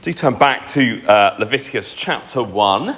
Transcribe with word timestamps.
Do 0.00 0.12
turn 0.12 0.34
back 0.34 0.64
to 0.66 1.04
uh, 1.06 1.34
Leviticus 1.40 1.92
chapter 1.92 2.40
1. 2.40 2.96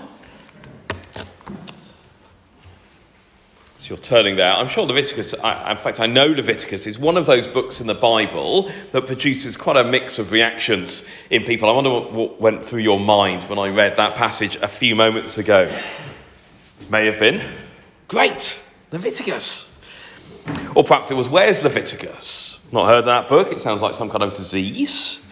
So 3.79 3.95
you're 3.95 3.97
turning 3.97 4.37
there. 4.37 4.53
I'm 4.53 4.67
sure 4.67 4.85
Leviticus, 4.85 5.33
I, 5.43 5.71
in 5.71 5.79
fact, 5.79 5.99
I 5.99 6.05
know 6.05 6.27
Leviticus 6.27 6.87
is 6.87 6.99
one 6.99 7.17
of 7.17 7.25
those 7.25 7.49
books 7.49 7.81
in 7.81 7.87
the 7.87 7.95
Bible 7.95 8.71
that 8.93 9.07
produces 9.07 9.57
quite 9.57 9.79
a 9.79 9.85
mix 9.85 10.19
of 10.19 10.31
reactions 10.31 11.03
in 11.31 11.45
people. 11.45 11.71
I 11.71 11.73
wonder 11.73 11.89
what, 11.89 12.13
what 12.13 12.39
went 12.39 12.67
through 12.67 12.83
your 12.83 13.01
mind 13.01 13.45
when 13.45 13.59
I 13.59 13.71
read 13.71 13.97
that 13.97 14.15
passage 14.15 14.57
a 14.57 14.69
few 14.69 14.95
moments 14.95 15.39
ago. 15.39 15.75
May 16.91 17.07
have 17.07 17.19
been, 17.19 17.41
great, 18.09 18.61
Leviticus. 18.93 19.75
Or 20.75 20.85
perhaps 20.85 21.11
it 21.11 21.15
was, 21.15 21.31
where's 21.31 21.63
Leviticus? 21.63 22.61
Not 22.73 22.89
heard 22.89 22.99
of 22.99 23.05
that 23.07 23.27
book. 23.27 23.53
It 23.53 23.61
sounds 23.63 23.81
like 23.81 23.95
some 23.95 24.11
kind 24.11 24.23
of 24.23 24.35
disease. 24.35 25.25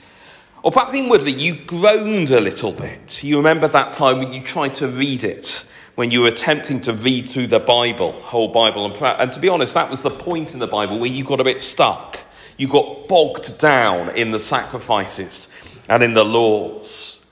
Or 0.62 0.72
perhaps 0.72 0.94
inwardly 0.94 1.32
you 1.32 1.54
groaned 1.54 2.30
a 2.30 2.40
little 2.40 2.72
bit. 2.72 3.22
You 3.22 3.36
remember 3.36 3.68
that 3.68 3.92
time 3.92 4.18
when 4.18 4.32
you 4.32 4.42
tried 4.42 4.74
to 4.74 4.88
read 4.88 5.22
it, 5.22 5.64
when 5.94 6.10
you 6.10 6.22
were 6.22 6.28
attempting 6.28 6.80
to 6.80 6.92
read 6.92 7.28
through 7.28 7.46
the 7.46 7.60
Bible, 7.60 8.12
whole 8.12 8.48
Bible. 8.48 8.84
And, 8.84 8.96
and 9.20 9.32
to 9.32 9.40
be 9.40 9.48
honest, 9.48 9.74
that 9.74 9.88
was 9.88 10.02
the 10.02 10.10
point 10.10 10.54
in 10.54 10.58
the 10.58 10.66
Bible 10.66 10.98
where 10.98 11.10
you 11.10 11.24
got 11.24 11.40
a 11.40 11.44
bit 11.44 11.60
stuck. 11.60 12.18
You 12.56 12.66
got 12.66 13.06
bogged 13.06 13.58
down 13.58 14.16
in 14.16 14.32
the 14.32 14.40
sacrifices 14.40 15.80
and 15.88 16.02
in 16.02 16.14
the 16.14 16.24
laws. 16.24 17.24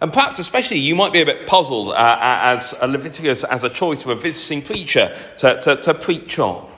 And 0.00 0.12
perhaps, 0.12 0.38
especially, 0.38 0.78
you 0.78 0.94
might 0.94 1.12
be 1.12 1.20
a 1.20 1.26
bit 1.26 1.46
puzzled 1.46 1.90
uh, 1.90 2.18
as 2.20 2.74
a 2.80 2.88
Leviticus 2.88 3.44
as 3.44 3.62
a 3.62 3.68
choice 3.68 4.02
for 4.02 4.12
a 4.12 4.16
visiting 4.16 4.62
preacher 4.62 5.16
to, 5.38 5.58
to, 5.60 5.76
to 5.76 5.94
preach 5.94 6.38
on. 6.38 6.70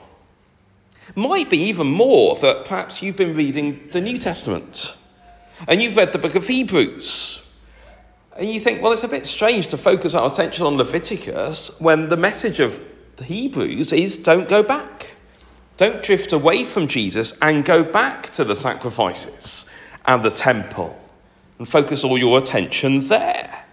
Might 1.15 1.49
be 1.49 1.57
even 1.57 1.87
more 1.87 2.35
that 2.35 2.65
perhaps 2.65 3.01
you've 3.01 3.15
been 3.15 3.33
reading 3.33 3.87
the 3.91 4.01
New 4.01 4.19
Testament 4.19 4.95
and 5.67 5.81
you've 5.81 5.95
read 5.95 6.13
the 6.13 6.19
book 6.19 6.35
of 6.35 6.47
Hebrews. 6.47 7.43
And 8.35 8.49
you 8.49 8.59
think, 8.59 8.81
well, 8.81 8.91
it's 8.91 9.03
a 9.03 9.07
bit 9.07 9.25
strange 9.25 9.69
to 9.69 9.77
focus 9.77 10.13
our 10.13 10.27
attention 10.29 10.65
on 10.65 10.77
Leviticus 10.77 11.79
when 11.79 12.09
the 12.09 12.17
message 12.17 12.59
of 12.59 12.79
the 13.15 13.23
Hebrews 13.23 13.91
is 13.93 14.17
don't 14.17 14.47
go 14.47 14.61
back. 14.61 15.15
Don't 15.77 16.03
drift 16.03 16.33
away 16.33 16.63
from 16.63 16.87
Jesus 16.87 17.37
and 17.41 17.65
go 17.65 17.83
back 17.83 18.29
to 18.31 18.43
the 18.43 18.55
sacrifices 18.55 19.69
and 20.05 20.23
the 20.23 20.31
temple 20.31 20.99
and 21.57 21.67
focus 21.67 22.03
all 22.03 22.17
your 22.17 22.37
attention 22.37 23.07
there. 23.07 23.65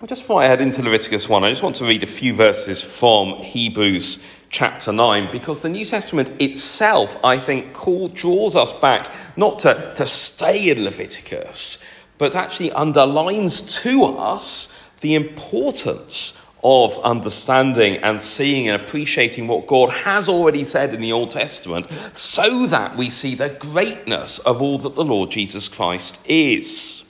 Well, 0.00 0.08
just 0.08 0.22
before 0.22 0.42
I 0.42 0.46
head 0.46 0.60
into 0.60 0.82
Leviticus 0.82 1.28
1, 1.28 1.44
I 1.44 1.50
just 1.50 1.62
want 1.62 1.76
to 1.76 1.86
read 1.86 2.02
a 2.02 2.06
few 2.06 2.34
verses 2.34 2.82
from 2.82 3.36
Hebrews 3.36 4.22
chapter 4.54 4.92
9 4.92 5.32
because 5.32 5.62
the 5.62 5.68
New 5.68 5.84
Testament 5.84 6.30
itself, 6.40 7.18
I 7.24 7.38
think, 7.38 7.72
call, 7.72 8.06
draws 8.06 8.54
us 8.54 8.72
back 8.72 9.12
not 9.36 9.58
to, 9.60 9.92
to 9.96 10.06
stay 10.06 10.70
in 10.70 10.84
Leviticus, 10.84 11.84
but 12.18 12.36
actually 12.36 12.70
underlines 12.70 13.62
to 13.82 14.04
us 14.04 14.90
the 15.00 15.16
importance 15.16 16.40
of 16.62 16.96
understanding 17.00 17.96
and 17.96 18.22
seeing 18.22 18.68
and 18.68 18.80
appreciating 18.80 19.48
what 19.48 19.66
God 19.66 19.90
has 19.90 20.28
already 20.28 20.62
said 20.62 20.94
in 20.94 21.00
the 21.00 21.12
Old 21.12 21.30
Testament 21.30 21.90
so 22.16 22.66
that 22.68 22.96
we 22.96 23.10
see 23.10 23.34
the 23.34 23.50
greatness 23.50 24.38
of 24.38 24.62
all 24.62 24.78
that 24.78 24.94
the 24.94 25.04
Lord 25.04 25.32
Jesus 25.32 25.66
Christ 25.66 26.24
is. 26.26 27.04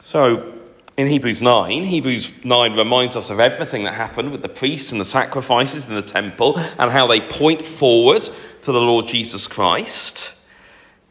So, 0.00 0.55
in 0.96 1.06
Hebrews 1.06 1.42
9, 1.42 1.84
Hebrews 1.84 2.32
9 2.42 2.76
reminds 2.76 3.16
us 3.16 3.28
of 3.28 3.38
everything 3.38 3.84
that 3.84 3.94
happened 3.94 4.32
with 4.32 4.40
the 4.40 4.48
priests 4.48 4.92
and 4.92 5.00
the 5.00 5.04
sacrifices 5.04 5.88
in 5.88 5.94
the 5.94 6.02
temple 6.02 6.58
and 6.78 6.90
how 6.90 7.06
they 7.06 7.20
point 7.20 7.62
forward 7.62 8.22
to 8.62 8.72
the 8.72 8.80
Lord 8.80 9.06
Jesus 9.06 9.46
Christ. 9.46 10.34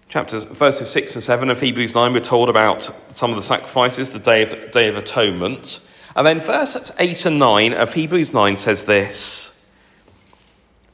Chapters, 0.09 0.45
verses 0.45 0.89
6 0.89 1.16
and 1.16 1.23
7 1.23 1.52
of 1.52 1.61
Hebrews 1.61 1.94
9, 1.94 2.13
we're 2.13 2.19
told 2.19 2.50
about 2.50 2.89
some 3.09 3.30
of 3.30 3.36
the 3.36 3.44
sacrifices, 3.44 4.11
the 4.11 4.19
Day 4.19 4.41
of, 4.41 4.72
day 4.72 4.88
of 4.88 4.97
Atonement. 4.97 5.88
And 6.16 6.25
then 6.25 6.39
verses 6.39 6.91
8 6.97 7.25
and 7.28 7.38
9 7.38 7.73
of 7.73 7.94
Hebrews 7.94 8.33
9 8.33 8.56
says 8.56 8.85
this 8.85 9.56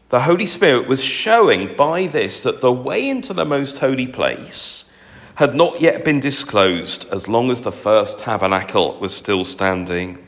The 0.09 0.21
Holy 0.21 0.47
Spirit 0.47 0.87
was 0.87 1.01
showing 1.01 1.77
by 1.77 2.07
this 2.07 2.41
that 2.41 2.59
the 2.59 2.73
way 2.73 3.07
into 3.07 3.33
the 3.33 3.45
most 3.45 3.79
holy 3.79 4.07
place 4.07 4.90
had 5.35 5.55
not 5.55 5.81
yet 5.81 6.03
been 6.03 6.19
disclosed 6.19 7.07
as 7.11 7.27
long 7.27 7.49
as 7.49 7.61
the 7.61 7.71
first 7.71 8.19
tabernacle 8.19 8.99
was 8.99 9.15
still 9.15 9.43
standing. 9.43 10.27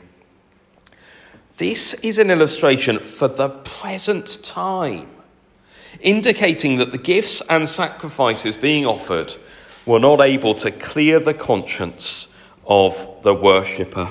This 1.56 1.94
is 1.94 2.18
an 2.18 2.30
illustration 2.30 2.98
for 2.98 3.28
the 3.28 3.48
present 3.48 4.42
time, 4.42 5.08
indicating 6.00 6.78
that 6.78 6.90
the 6.90 6.98
gifts 6.98 7.42
and 7.48 7.68
sacrifices 7.68 8.56
being 8.56 8.86
offered 8.86 9.36
were 9.86 10.00
not 10.00 10.20
able 10.20 10.54
to 10.54 10.70
clear 10.70 11.20
the 11.20 11.34
conscience 11.34 12.34
of 12.66 13.22
the 13.22 13.34
worshipper. 13.34 14.10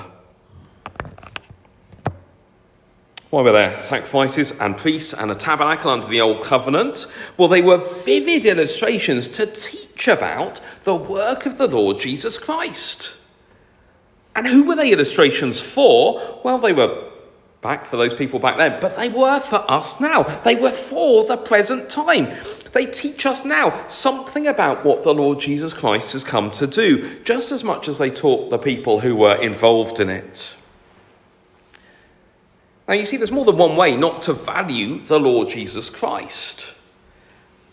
Why 3.30 3.42
were 3.42 3.52
there 3.52 3.80
sacrifices 3.80 4.58
and 4.60 4.76
priests 4.76 5.12
and 5.12 5.28
a 5.28 5.34
tabernacle 5.34 5.90
under 5.90 6.06
the 6.06 6.20
old 6.20 6.44
covenant? 6.44 7.12
Well, 7.36 7.48
they 7.48 7.62
were 7.62 7.78
vivid 8.04 8.44
illustrations 8.44 9.26
to 9.28 9.46
teach 9.46 9.83
about 10.06 10.60
the 10.82 10.94
work 10.94 11.46
of 11.46 11.58
the 11.58 11.68
Lord 11.68 11.98
Jesus 11.98 12.38
Christ. 12.38 13.18
And 14.36 14.46
who 14.46 14.64
were 14.64 14.76
they 14.76 14.92
illustrations 14.92 15.60
for? 15.60 16.40
Well, 16.44 16.58
they 16.58 16.72
were 16.72 17.10
back 17.60 17.86
for 17.86 17.96
those 17.96 18.12
people 18.12 18.38
back 18.38 18.58
then, 18.58 18.78
but 18.80 18.94
they 18.96 19.08
were 19.08 19.40
for 19.40 19.64
us 19.70 19.98
now. 19.98 20.22
They 20.22 20.56
were 20.56 20.70
for 20.70 21.24
the 21.24 21.38
present 21.38 21.88
time. 21.88 22.34
They 22.72 22.84
teach 22.84 23.24
us 23.24 23.44
now 23.44 23.86
something 23.88 24.46
about 24.46 24.84
what 24.84 25.02
the 25.02 25.14
Lord 25.14 25.40
Jesus 25.40 25.72
Christ 25.72 26.12
has 26.12 26.24
come 26.24 26.50
to 26.52 26.66
do, 26.66 27.20
just 27.20 27.52
as 27.52 27.64
much 27.64 27.88
as 27.88 27.98
they 27.98 28.10
taught 28.10 28.50
the 28.50 28.58
people 28.58 29.00
who 29.00 29.16
were 29.16 29.40
involved 29.40 29.98
in 30.00 30.10
it. 30.10 30.56
Now, 32.86 32.94
you 32.94 33.06
see, 33.06 33.16
there's 33.16 33.32
more 33.32 33.46
than 33.46 33.56
one 33.56 33.76
way 33.76 33.96
not 33.96 34.20
to 34.22 34.34
value 34.34 34.98
the 34.98 35.18
Lord 35.18 35.48
Jesus 35.48 35.88
Christ. 35.88 36.73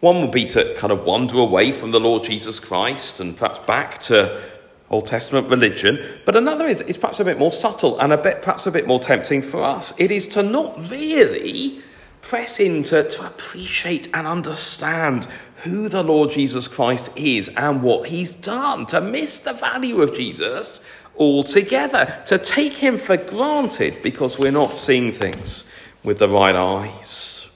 One 0.02 0.22
would 0.22 0.32
be 0.32 0.46
to 0.48 0.74
kind 0.76 0.92
of 0.92 1.04
wander 1.04 1.38
away 1.38 1.72
from 1.72 1.92
the 1.92 2.00
Lord 2.00 2.24
Jesus 2.24 2.60
Christ 2.60 3.20
and 3.20 3.38
perhaps 3.38 3.60
back 3.60 4.00
to 4.04 4.42
Old 4.90 5.06
Testament 5.06 5.48
religion. 5.48 6.04
But 6.26 6.36
another 6.36 6.66
is, 6.66 6.82
is 6.82 6.98
perhaps 6.98 7.20
a 7.20 7.26
bit 7.26 7.38
more 7.38 7.52
subtle 7.52 8.00
and 8.00 8.12
a 8.12 8.18
bit, 8.18 8.42
perhaps 8.42 8.66
a 8.66 8.72
bit 8.72 8.88
more 8.88 9.00
tempting 9.00 9.44
for 9.44 9.64
us. 9.64 9.94
It 10.00 10.10
is 10.10 10.28
to 10.30 10.42
not 10.42 10.90
really 10.90 11.82
press 12.22 12.60
into 12.60 13.04
to 13.04 13.28
appreciate 13.28 14.08
and 14.14 14.28
understand 14.28 15.28
who 15.58 15.88
the 15.88 16.04
Lord 16.04 16.32
Jesus 16.32 16.68
Christ 16.68 17.16
is 17.16 17.50
and 17.50 17.84
what 17.84 18.10
he's 18.10 18.34
done, 18.34 18.88
to 18.88 19.02
miss 19.02 19.38
the 19.38 19.54
value 19.54 20.02
of 20.02 20.16
Jesus 20.16 20.84
altogether, 21.16 22.24
to 22.26 22.40
take 22.40 22.74
him 22.74 22.98
for 22.98 23.18
granted 23.18 24.02
because 24.02 24.40
we're 24.40 24.52
not 24.52 24.72
seeing 24.72 25.12
things 25.12 25.70
with 26.04 26.18
the 26.18 26.30
right 26.30 26.56
eyes. 26.56 27.51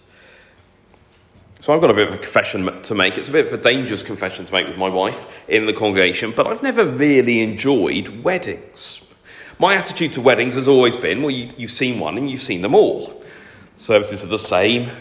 So 1.66 1.74
I've 1.74 1.82
got 1.82 1.90
a 1.90 1.96
bit 1.96 2.10
of 2.10 2.14
a 2.14 2.18
confession 2.20 2.80
to 2.84 2.94
make. 2.94 3.18
It's 3.18 3.28
a 3.28 3.32
bit 3.32 3.48
of 3.48 3.54
a 3.54 3.58
dangerous 3.58 4.04
confession 4.04 4.46
to 4.46 4.54
make 4.54 4.68
with 4.68 4.78
my 4.78 4.88
wife 4.88 5.44
in 5.48 5.66
the 5.66 5.74
congregation, 5.74 6.30
but 6.30 6.46
I've 6.46 6.62
never 6.62 6.86
really 6.86 7.42
enjoyed 7.42 8.24
weddings. 8.24 9.04
My 9.58 9.74
attitude 9.74 10.14
to 10.14 10.22
weddings 10.22 10.54
has 10.54 10.68
always 10.68 10.96
been 10.96 11.24
well, 11.24 11.32
you, 11.32 11.50
have 11.58 11.72
seen 11.72 12.00
one 12.00 12.20
and 12.20 12.30
you've 12.30 12.40
seen 12.40 12.62
them 12.62 12.76
all. 12.76 13.20
Services 13.78 14.24
are 14.24 14.28
the 14.28 14.38
same, 14.38 14.92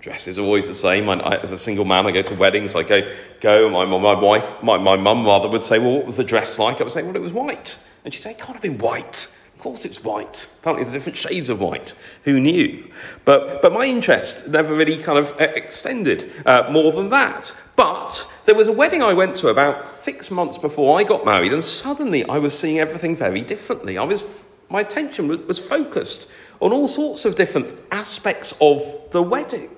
dress 0.00 0.28
is 0.28 0.38
always 0.38 0.66
the 0.66 0.74
same. 0.74 1.08
I, 1.08 1.14
I, 1.14 1.36
as 1.36 1.50
a 1.50 1.56
single 1.56 1.86
man, 1.86 2.06
I 2.06 2.10
go 2.10 2.20
to 2.20 2.34
weddings. 2.34 2.74
I 2.74 2.82
go, 2.82 3.10
go. 3.40 3.70
My, 3.70 3.86
my 3.86 4.12
wife, 4.12 4.62
my, 4.62 4.76
my 4.76 4.98
mum 4.98 5.24
rather, 5.24 5.48
would 5.48 5.64
say, 5.64 5.78
well, 5.78 5.96
what 5.96 6.04
was 6.04 6.18
the 6.18 6.24
dress 6.24 6.58
like? 6.58 6.82
I 6.82 6.84
would 6.84 6.92
say, 6.92 7.02
well, 7.02 7.16
it 7.16 7.22
was 7.22 7.32
white. 7.32 7.82
And 8.04 8.12
she'd 8.12 8.20
say, 8.20 8.32
it 8.32 8.38
can't 8.38 8.52
have 8.52 8.60
been 8.60 8.76
white. 8.76 9.34
Course 9.62 9.84
it's 9.84 10.02
white. 10.02 10.48
Apparently 10.58 10.82
there's 10.82 10.92
different 10.92 11.16
shades 11.16 11.48
of 11.48 11.60
white. 11.60 11.94
Who 12.24 12.40
knew? 12.40 12.90
But, 13.24 13.62
but 13.62 13.72
my 13.72 13.84
interest 13.84 14.48
never 14.48 14.74
really 14.74 14.96
kind 14.96 15.20
of 15.20 15.40
extended 15.40 16.32
uh, 16.44 16.68
more 16.72 16.90
than 16.90 17.10
that. 17.10 17.56
But 17.76 18.28
there 18.44 18.56
was 18.56 18.66
a 18.66 18.72
wedding 18.72 19.04
I 19.04 19.12
went 19.12 19.36
to 19.36 19.50
about 19.50 19.92
six 19.92 20.32
months 20.32 20.58
before 20.58 20.98
I 20.98 21.04
got 21.04 21.24
married, 21.24 21.52
and 21.52 21.62
suddenly 21.62 22.24
I 22.24 22.38
was 22.38 22.58
seeing 22.58 22.80
everything 22.80 23.14
very 23.14 23.42
differently. 23.42 23.98
I 23.98 24.02
was, 24.02 24.24
my 24.68 24.80
attention 24.80 25.28
was, 25.28 25.60
focused 25.60 26.28
on 26.60 26.72
all 26.72 26.88
sorts 26.88 27.24
of 27.24 27.36
different 27.36 27.68
aspects 27.92 28.58
of 28.60 28.82
the 29.12 29.22
wedding. 29.22 29.70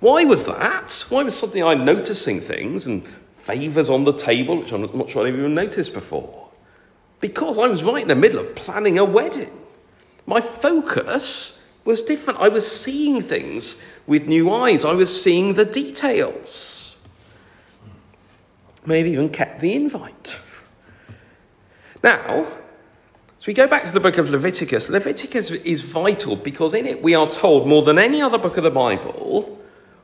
Why 0.00 0.24
was 0.24 0.46
that? 0.46 1.04
Why 1.10 1.22
was 1.22 1.38
suddenly 1.38 1.62
I 1.62 1.74
noticing 1.74 2.40
things 2.40 2.86
and 2.86 3.06
favours 3.36 3.90
on 3.90 4.04
the 4.04 4.14
table, 4.14 4.56
which 4.56 4.72
I'm 4.72 4.80
not 4.80 5.10
sure 5.10 5.26
I've 5.26 5.34
even 5.36 5.54
noticed 5.54 5.92
before? 5.92 6.49
Because 7.20 7.58
I 7.58 7.66
was 7.66 7.84
right 7.84 8.02
in 8.02 8.08
the 8.08 8.14
middle 8.14 8.40
of 8.40 8.54
planning 8.54 8.98
a 8.98 9.04
wedding. 9.04 9.56
My 10.26 10.40
focus 10.40 11.68
was 11.84 12.02
different. 12.02 12.40
I 12.40 12.48
was 12.48 12.70
seeing 12.70 13.20
things 13.20 13.82
with 14.06 14.26
new 14.26 14.50
eyes, 14.52 14.84
I 14.84 14.92
was 14.92 15.22
seeing 15.22 15.54
the 15.54 15.64
details. 15.64 16.96
Maybe 18.86 19.10
even 19.10 19.28
kept 19.28 19.60
the 19.60 19.74
invite. 19.74 20.40
Now, 22.02 22.46
as 23.38 23.46
we 23.46 23.54
go 23.54 23.66
back 23.66 23.84
to 23.84 23.92
the 23.92 24.00
book 24.00 24.18
of 24.18 24.30
Leviticus, 24.30 24.88
Leviticus 24.88 25.50
is 25.50 25.82
vital 25.82 26.36
because 26.36 26.74
in 26.74 26.86
it 26.86 27.02
we 27.02 27.14
are 27.14 27.30
told 27.30 27.66
more 27.66 27.82
than 27.82 27.98
any 27.98 28.22
other 28.22 28.38
book 28.38 28.56
of 28.56 28.64
the 28.64 28.70
Bible 28.70 29.58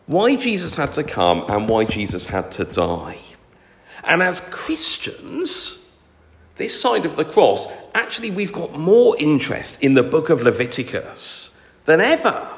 why 0.07 0.37
Jesus 0.37 0.77
had 0.77 0.93
to 0.95 1.05
come 1.05 1.45
and 1.49 1.69
why 1.69 1.85
Jesus 1.85 2.27
had 2.27 2.53
to 2.53 2.65
die. 2.65 3.19
And 4.05 4.23
as 4.23 4.41
Christians, 4.41 5.86
this 6.57 6.79
side 6.81 7.05
of 7.05 7.17
the 7.17 7.25
cross, 7.25 7.71
actually, 7.95 8.31
we've 8.31 8.53
got 8.53 8.73
more 8.79 9.15
interest 9.19 9.83
in 9.83 9.95
the 9.95 10.03
book 10.03 10.31
of 10.31 10.43
Leviticus 10.43 11.61
than 11.85 12.01
ever. 12.01 12.51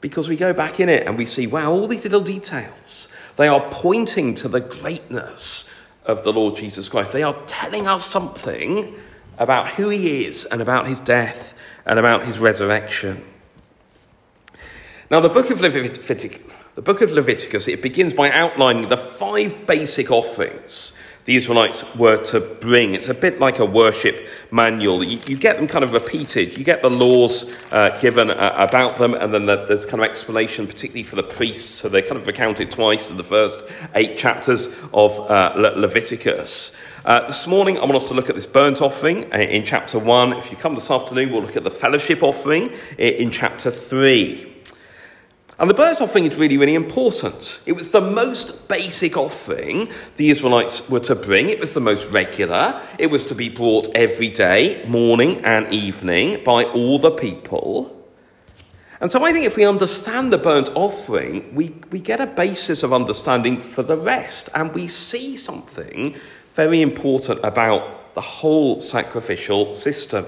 Because 0.00 0.28
we 0.28 0.36
go 0.36 0.52
back 0.52 0.78
in 0.78 0.88
it 0.88 1.06
and 1.06 1.18
we 1.18 1.26
see, 1.26 1.46
wow, 1.46 1.72
all 1.72 1.88
these 1.88 2.04
little 2.04 2.20
details, 2.20 3.08
they 3.36 3.48
are 3.48 3.68
pointing 3.70 4.34
to 4.36 4.48
the 4.48 4.60
greatness 4.60 5.68
of 6.04 6.24
the 6.24 6.32
Lord 6.32 6.56
Jesus 6.56 6.88
Christ. 6.88 7.12
They 7.12 7.22
are 7.22 7.36
telling 7.46 7.88
us 7.88 8.04
something 8.04 8.94
about 9.38 9.70
who 9.70 9.88
he 9.88 10.24
is 10.24 10.44
and 10.44 10.60
about 10.60 10.88
his 10.88 11.00
death 11.00 11.54
and 11.86 11.98
about 11.98 12.26
his 12.26 12.38
resurrection. 12.38 13.24
Now, 15.10 15.20
the 15.20 15.28
book 15.30 15.50
of 15.50 15.60
Leviticus, 15.60 16.06
the 16.74 16.82
book 16.82 17.00
of 17.00 17.10
Leviticus, 17.10 17.66
it 17.66 17.80
begins 17.80 18.12
by 18.12 18.30
outlining 18.30 18.88
the 18.88 18.96
five 18.96 19.66
basic 19.66 20.10
offerings 20.10 20.92
the 21.28 21.36
Israelites 21.36 21.84
were 21.94 22.16
to 22.24 22.40
bring. 22.40 22.94
It's 22.94 23.10
a 23.10 23.14
bit 23.14 23.38
like 23.38 23.58
a 23.58 23.64
worship 23.66 24.26
manual. 24.50 25.04
You, 25.04 25.20
you 25.26 25.36
get 25.36 25.58
them 25.58 25.66
kind 25.66 25.84
of 25.84 25.92
repeated. 25.92 26.56
You 26.56 26.64
get 26.64 26.80
the 26.80 26.88
laws 26.88 27.54
uh, 27.70 27.90
given 28.00 28.30
uh, 28.30 28.54
about 28.56 28.96
them, 28.96 29.12
and 29.12 29.34
then 29.34 29.44
the, 29.44 29.66
there's 29.66 29.84
kind 29.84 30.02
of 30.02 30.08
explanation, 30.08 30.66
particularly 30.66 31.02
for 31.02 31.16
the 31.16 31.22
priests. 31.22 31.68
So 31.68 31.90
they're 31.90 32.00
kind 32.00 32.16
of 32.16 32.26
recounted 32.26 32.70
twice 32.70 33.10
in 33.10 33.18
the 33.18 33.24
first 33.24 33.62
eight 33.94 34.16
chapters 34.16 34.68
of 34.94 35.20
uh, 35.30 35.52
Le- 35.54 35.78
Leviticus. 35.78 36.74
Uh, 37.04 37.26
this 37.26 37.46
morning, 37.46 37.76
I 37.76 37.80
want 37.80 37.96
us 37.96 38.08
to 38.08 38.14
look 38.14 38.30
at 38.30 38.34
this 38.34 38.46
burnt 38.46 38.80
offering 38.80 39.30
uh, 39.30 39.36
in 39.36 39.64
chapter 39.64 39.98
1. 39.98 40.32
If 40.32 40.50
you 40.50 40.56
come 40.56 40.76
this 40.76 40.90
afternoon, 40.90 41.30
we'll 41.30 41.42
look 41.42 41.58
at 41.58 41.64
the 41.64 41.70
fellowship 41.70 42.22
offering 42.22 42.72
in 42.96 43.30
chapter 43.30 43.70
3. 43.70 44.57
And 45.60 45.68
the 45.68 45.74
burnt 45.74 46.00
offering 46.00 46.24
is 46.24 46.36
really, 46.36 46.56
really 46.56 46.76
important. 46.76 47.60
It 47.66 47.72
was 47.72 47.88
the 47.88 48.00
most 48.00 48.68
basic 48.68 49.16
offering 49.16 49.90
the 50.16 50.30
Israelites 50.30 50.88
were 50.88 51.00
to 51.00 51.16
bring. 51.16 51.50
It 51.50 51.58
was 51.58 51.72
the 51.72 51.80
most 51.80 52.06
regular. 52.06 52.80
It 52.96 53.10
was 53.10 53.24
to 53.24 53.34
be 53.34 53.48
brought 53.48 53.88
every 53.92 54.30
day, 54.30 54.84
morning 54.86 55.44
and 55.44 55.72
evening, 55.74 56.44
by 56.44 56.62
all 56.62 57.00
the 57.00 57.10
people. 57.10 57.92
And 59.00 59.10
so 59.10 59.24
I 59.24 59.32
think 59.32 59.46
if 59.46 59.56
we 59.56 59.64
understand 59.64 60.32
the 60.32 60.38
burnt 60.38 60.70
offering, 60.76 61.52
we, 61.56 61.74
we 61.90 61.98
get 61.98 62.20
a 62.20 62.26
basis 62.26 62.84
of 62.84 62.92
understanding 62.92 63.58
for 63.58 63.82
the 63.82 63.96
rest. 63.96 64.50
And 64.54 64.72
we 64.72 64.86
see 64.86 65.36
something 65.36 66.14
very 66.54 66.82
important 66.82 67.40
about 67.44 68.14
the 68.14 68.20
whole 68.20 68.80
sacrificial 68.80 69.74
system. 69.74 70.24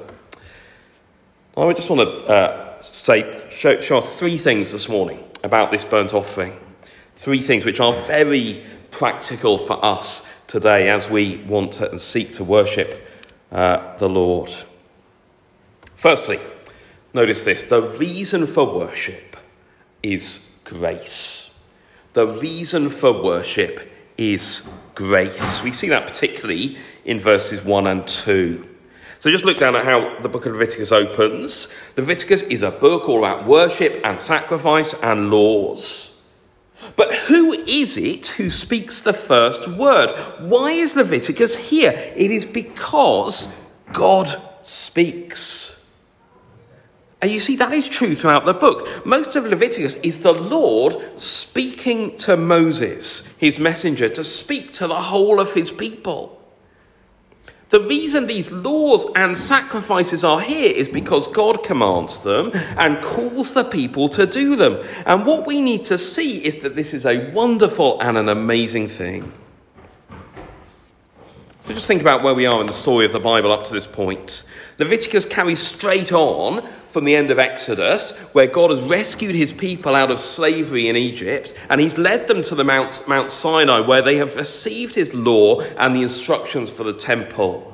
I 1.56 1.72
just 1.72 1.88
want 1.88 2.00
to. 2.00 2.26
Uh, 2.26 2.69
say, 2.82 3.40
show, 3.50 3.80
show 3.80 3.98
us 3.98 4.18
three 4.18 4.36
things 4.36 4.72
this 4.72 4.88
morning 4.88 5.22
about 5.44 5.70
this 5.70 5.84
burnt 5.84 6.14
offering. 6.14 6.58
Three 7.16 7.42
things 7.42 7.64
which 7.64 7.80
are 7.80 7.92
very 7.92 8.64
practical 8.90 9.58
for 9.58 9.84
us 9.84 10.28
today 10.46 10.88
as 10.88 11.08
we 11.08 11.36
want 11.38 11.72
to 11.74 11.90
and 11.90 12.00
seek 12.00 12.32
to 12.32 12.44
worship 12.44 13.06
uh, 13.52 13.96
the 13.98 14.08
Lord. 14.08 14.50
Firstly, 15.94 16.40
notice 17.12 17.44
this 17.44 17.64
the 17.64 17.82
reason 17.82 18.46
for 18.46 18.74
worship 18.74 19.36
is 20.02 20.56
grace. 20.64 21.60
The 22.14 22.26
reason 22.26 22.90
for 22.90 23.22
worship 23.22 23.88
is 24.16 24.68
grace. 24.94 25.62
We 25.62 25.72
see 25.72 25.88
that 25.90 26.06
particularly 26.06 26.78
in 27.04 27.18
verses 27.18 27.64
1 27.64 27.86
and 27.86 28.06
2. 28.06 28.69
So 29.20 29.30
just 29.30 29.44
look 29.44 29.58
down 29.58 29.76
at 29.76 29.84
how 29.84 30.18
the 30.20 30.30
book 30.30 30.46
of 30.46 30.52
Leviticus 30.52 30.92
opens. 30.92 31.68
Leviticus 31.94 32.40
is 32.44 32.62
a 32.62 32.70
book 32.70 33.06
all 33.06 33.18
about 33.18 33.46
worship 33.46 34.00
and 34.02 34.18
sacrifice 34.18 34.94
and 35.02 35.30
laws. 35.30 36.22
But 36.96 37.14
who 37.14 37.52
is 37.52 37.98
it 37.98 38.28
who 38.28 38.48
speaks 38.48 39.02
the 39.02 39.12
first 39.12 39.68
word? 39.68 40.08
Why 40.38 40.70
is 40.70 40.96
Leviticus 40.96 41.58
here? 41.68 41.92
It 42.16 42.30
is 42.30 42.46
because 42.46 43.52
God 43.92 44.34
speaks. 44.62 45.86
And 47.20 47.30
you 47.30 47.40
see, 47.40 47.56
that 47.56 47.74
is 47.74 47.90
true 47.90 48.14
throughout 48.14 48.46
the 48.46 48.54
book. 48.54 49.04
Most 49.04 49.36
of 49.36 49.44
Leviticus 49.44 49.96
is 49.96 50.22
the 50.22 50.32
Lord 50.32 50.96
speaking 51.18 52.16
to 52.18 52.38
Moses, 52.38 53.26
his 53.36 53.60
messenger, 53.60 54.08
to 54.08 54.24
speak 54.24 54.72
to 54.74 54.86
the 54.86 55.02
whole 55.02 55.38
of 55.38 55.52
his 55.52 55.70
people. 55.70 56.39
The 57.70 57.80
reason 57.80 58.26
these 58.26 58.50
laws 58.50 59.06
and 59.14 59.38
sacrifices 59.38 60.24
are 60.24 60.40
here 60.40 60.72
is 60.74 60.88
because 60.88 61.28
God 61.28 61.62
commands 61.62 62.24
them 62.24 62.50
and 62.76 63.00
calls 63.00 63.54
the 63.54 63.62
people 63.62 64.08
to 64.10 64.26
do 64.26 64.56
them. 64.56 64.80
And 65.06 65.24
what 65.24 65.46
we 65.46 65.60
need 65.60 65.84
to 65.84 65.96
see 65.96 66.44
is 66.44 66.62
that 66.62 66.74
this 66.74 66.92
is 66.92 67.06
a 67.06 67.30
wonderful 67.30 68.00
and 68.00 68.18
an 68.18 68.28
amazing 68.28 68.88
thing. 68.88 69.32
So 71.70 71.74
just 71.74 71.86
think 71.86 72.00
about 72.00 72.24
where 72.24 72.34
we 72.34 72.46
are 72.46 72.60
in 72.60 72.66
the 72.66 72.72
story 72.72 73.06
of 73.06 73.12
the 73.12 73.20
Bible 73.20 73.52
up 73.52 73.64
to 73.66 73.72
this 73.72 73.86
point. 73.86 74.42
Leviticus 74.80 75.24
carries 75.24 75.62
straight 75.62 76.10
on 76.10 76.66
from 76.88 77.04
the 77.04 77.14
end 77.14 77.30
of 77.30 77.38
Exodus, 77.38 78.18
where 78.32 78.48
God 78.48 78.70
has 78.70 78.80
rescued 78.80 79.36
his 79.36 79.52
people 79.52 79.94
out 79.94 80.10
of 80.10 80.18
slavery 80.18 80.88
in 80.88 80.96
Egypt, 80.96 81.54
and 81.68 81.80
he's 81.80 81.96
led 81.96 82.26
them 82.26 82.42
to 82.42 82.56
the 82.56 82.64
Mount, 82.64 83.06
Mount 83.06 83.30
Sinai, 83.30 83.78
where 83.78 84.02
they 84.02 84.16
have 84.16 84.34
received 84.34 84.96
his 84.96 85.14
law 85.14 85.60
and 85.60 85.94
the 85.94 86.02
instructions 86.02 86.72
for 86.72 86.82
the 86.82 86.92
temple. 86.92 87.72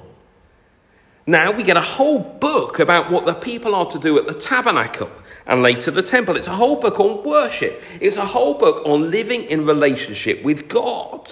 Now 1.27 1.53
we 1.53 1.63
get 1.63 1.79
a 1.79 1.81
whole 1.81 2.19
book 2.19 2.79
about 2.79 3.11
what 3.11 3.25
the 3.25 3.33
people 3.33 3.75
are 3.75 3.87
to 3.87 3.99
do 3.99 4.19
at 4.19 4.27
the 4.27 4.35
tabernacle 4.35 5.11
and 5.47 5.63
later 5.63 5.91
the 5.91 6.03
temple. 6.03 6.37
It's 6.37 6.49
a 6.49 6.57
whole 6.57 6.77
book 6.77 7.01
on 7.01 7.25
worship. 7.25 7.83
It's 8.03 8.19
a 8.19 8.27
whole 8.27 8.59
book 8.59 8.85
on 8.85 9.11
living 9.11 9.45
in 9.45 9.65
relationship 9.65 10.43
with 10.43 10.69
God. 10.69 11.31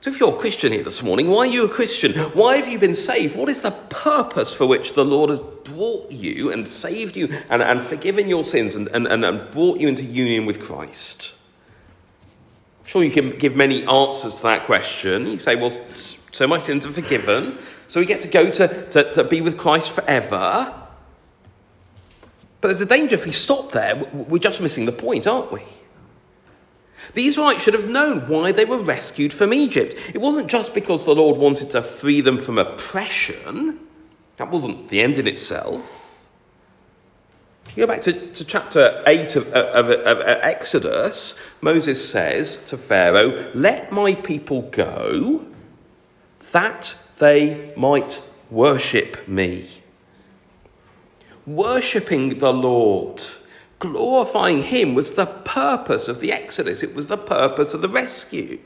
So, 0.00 0.10
if 0.10 0.20
you're 0.20 0.32
a 0.32 0.38
Christian 0.38 0.72
here 0.72 0.84
this 0.84 1.02
morning, 1.02 1.28
why 1.28 1.38
are 1.38 1.46
you 1.46 1.66
a 1.66 1.68
Christian? 1.68 2.12
Why 2.12 2.56
have 2.56 2.68
you 2.68 2.78
been 2.78 2.94
saved? 2.94 3.36
What 3.36 3.48
is 3.48 3.62
the 3.62 3.72
purpose 3.72 4.54
for 4.54 4.64
which 4.64 4.92
the 4.94 5.04
Lord 5.04 5.30
has 5.30 5.40
brought 5.40 6.12
you 6.12 6.52
and 6.52 6.68
saved 6.68 7.16
you 7.16 7.36
and, 7.50 7.62
and 7.62 7.80
forgiven 7.80 8.28
your 8.28 8.44
sins 8.44 8.76
and, 8.76 8.86
and, 8.88 9.08
and 9.08 9.50
brought 9.50 9.80
you 9.80 9.88
into 9.88 10.04
union 10.04 10.46
with 10.46 10.60
Christ? 10.60 11.34
I'm 12.80 12.86
sure 12.86 13.02
you 13.02 13.10
can 13.10 13.30
give 13.30 13.56
many 13.56 13.84
answers 13.86 14.36
to 14.36 14.42
that 14.44 14.66
question. 14.66 15.26
You 15.26 15.40
say, 15.40 15.56
well, 15.56 15.72
so 15.94 16.46
my 16.46 16.58
sins 16.58 16.86
are 16.86 16.92
forgiven, 16.92 17.58
so 17.88 17.98
we 17.98 18.06
get 18.06 18.20
to 18.20 18.28
go 18.28 18.50
to, 18.50 18.90
to, 18.90 19.12
to 19.14 19.24
be 19.24 19.40
with 19.40 19.58
Christ 19.58 19.92
forever. 19.92 20.74
But 22.60 22.68
there's 22.68 22.80
a 22.80 22.86
danger 22.86 23.16
if 23.16 23.26
we 23.26 23.32
stop 23.32 23.72
there, 23.72 23.96
we're 23.96 24.38
just 24.38 24.60
missing 24.60 24.86
the 24.86 24.92
point, 24.92 25.26
aren't 25.26 25.50
we? 25.50 25.62
The 27.14 27.26
Israelites 27.26 27.62
should 27.62 27.74
have 27.74 27.88
known 27.88 28.28
why 28.28 28.52
they 28.52 28.64
were 28.64 28.82
rescued 28.82 29.32
from 29.32 29.52
Egypt. 29.54 29.94
It 30.14 30.20
wasn't 30.20 30.48
just 30.48 30.74
because 30.74 31.04
the 31.04 31.14
Lord 31.14 31.38
wanted 31.38 31.70
to 31.70 31.82
free 31.82 32.20
them 32.20 32.38
from 32.38 32.58
oppression, 32.58 33.80
that 34.36 34.50
wasn't 34.50 34.88
the 34.88 35.00
end 35.00 35.18
in 35.18 35.26
itself. 35.26 36.24
If 37.66 37.76
you 37.76 37.86
go 37.86 37.92
back 37.92 38.00
to, 38.02 38.12
to 38.12 38.44
chapter 38.44 39.02
8 39.06 39.36
of, 39.36 39.48
of, 39.48 39.90
of, 39.90 40.00
of 40.00 40.20
Exodus, 40.42 41.38
Moses 41.60 42.08
says 42.10 42.64
to 42.64 42.78
Pharaoh, 42.78 43.50
Let 43.54 43.92
my 43.92 44.14
people 44.14 44.62
go 44.62 45.46
that 46.52 46.96
they 47.18 47.72
might 47.76 48.22
worship 48.50 49.28
me. 49.28 49.68
Worshipping 51.46 52.38
the 52.38 52.52
Lord 52.52 53.22
glorifying 53.78 54.62
Him 54.62 54.94
was 54.94 55.14
the 55.14 55.26
purpose 55.26 56.08
of 56.08 56.20
the 56.20 56.32
Exodus, 56.32 56.82
it 56.82 56.94
was 56.94 57.08
the 57.08 57.18
purpose 57.18 57.74
of 57.74 57.80
the 57.80 57.88
rescue. 57.88 58.58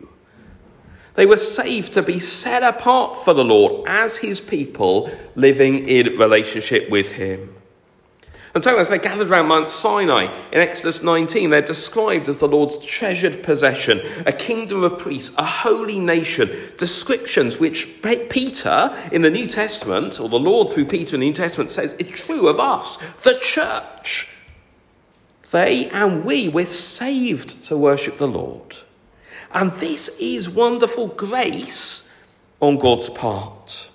They 1.15 1.27
were 1.27 1.37
saved 1.37 1.93
to 1.93 2.03
be 2.03 2.19
set 2.19 2.63
apart 2.63 3.23
for 3.23 3.35
the 3.35 3.45
Lord 3.45 3.87
as 3.87 4.19
His 4.19 4.41
people 4.41 5.11
living 5.35 5.87
in 5.89 6.19
relationship 6.19 6.89
with 6.89 7.13
Him. 7.13 7.55
And 8.55 8.63
so, 8.63 8.77
as 8.77 8.91
they 8.91 8.99
gathered 8.99 9.31
around 9.31 9.49
Mount 9.49 9.71
Sinai 9.71 10.25
in 10.53 10.61
Exodus 10.61 11.03
19, 11.03 11.49
they're 11.49 11.63
described 11.63 12.29
as 12.29 12.37
the 12.37 12.49
Lord's 12.49 12.77
treasured 12.85 13.43
possession, 13.43 14.03
a 14.27 14.33
kingdom 14.33 14.85
of 14.85 14.99
priests, 14.99 15.35
a 15.39 15.45
holy 15.45 15.99
nation. 15.99 16.51
Descriptions 16.77 17.59
which 17.59 18.03
Peter 18.03 18.95
in 19.11 19.23
the 19.23 19.31
New 19.31 19.47
Testament, 19.47 20.21
or 20.21 20.29
the 20.29 20.39
Lord 20.39 20.71
through 20.71 20.85
Peter 20.85 21.17
in 21.17 21.21
the 21.21 21.27
New 21.29 21.33
Testament, 21.33 21.71
says 21.71 21.95
it's 21.99 22.27
true 22.27 22.47
of 22.47 22.61
us, 22.61 22.99
the 23.23 23.39
church. 23.41 24.29
They 25.53 25.89
and 25.91 26.25
we, 26.25 26.49
we're 26.49 26.67
saved 26.67 27.63
to 27.65 27.77
worship 27.77 28.17
the 28.17 28.27
Lord. 28.27 28.77
And 29.53 29.71
this 29.73 30.09
is 30.19 30.49
wonderful 30.49 31.09
grace 31.09 32.11
on 32.59 32.79
God's 32.79 33.11
part. 33.11 33.91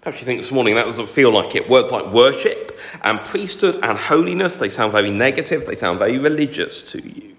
Perhaps 0.00 0.20
you 0.20 0.26
think 0.26 0.40
this 0.40 0.50
morning 0.50 0.74
that 0.74 0.84
doesn't 0.84 1.08
feel 1.08 1.32
like 1.32 1.54
it. 1.54 1.70
Words 1.70 1.92
like 1.92 2.12
worship 2.12 2.78
and 3.02 3.24
priesthood 3.24 3.78
and 3.82 3.96
holiness, 3.96 4.58
they 4.58 4.68
sound 4.68 4.90
very 4.90 5.12
negative, 5.12 5.64
they 5.66 5.76
sound 5.76 6.00
very 6.00 6.18
religious 6.18 6.82
to 6.90 7.00
you. 7.00 7.36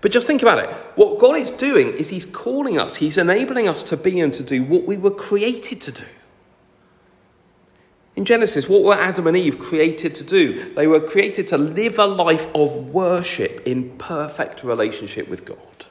But 0.00 0.12
just 0.12 0.26
think 0.26 0.40
about 0.42 0.60
it. 0.60 0.70
What 0.96 1.18
God 1.18 1.36
is 1.36 1.50
doing 1.50 1.88
is 1.88 2.08
He's 2.08 2.24
calling 2.24 2.80
us, 2.80 2.96
He's 2.96 3.18
enabling 3.18 3.68
us 3.68 3.82
to 3.84 3.98
be 3.98 4.18
and 4.18 4.32
to 4.32 4.42
do 4.42 4.64
what 4.64 4.86
we 4.86 4.96
were 4.96 5.10
created 5.10 5.80
to 5.82 5.92
do. 5.92 6.06
In 8.18 8.24
Genesis, 8.24 8.68
what 8.68 8.82
were 8.82 8.94
Adam 8.94 9.28
and 9.28 9.36
Eve 9.36 9.60
created 9.60 10.12
to 10.16 10.24
do? 10.24 10.74
They 10.74 10.88
were 10.88 10.98
created 10.98 11.46
to 11.46 11.56
live 11.56 12.00
a 12.00 12.04
life 12.04 12.48
of 12.52 12.88
worship 12.88 13.62
in 13.64 13.96
perfect 13.96 14.64
relationship 14.64 15.28
with 15.28 15.44
God. 15.44 15.86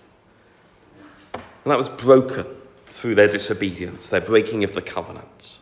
And 1.33 1.71
that 1.71 1.77
was 1.77 1.87
broken 1.87 2.45
through 2.87 3.15
their 3.15 3.29
disobedience, 3.29 4.09
their 4.09 4.19
breaking 4.19 4.65
of 4.65 4.73
the 4.73 4.81
covenants. 4.81 5.59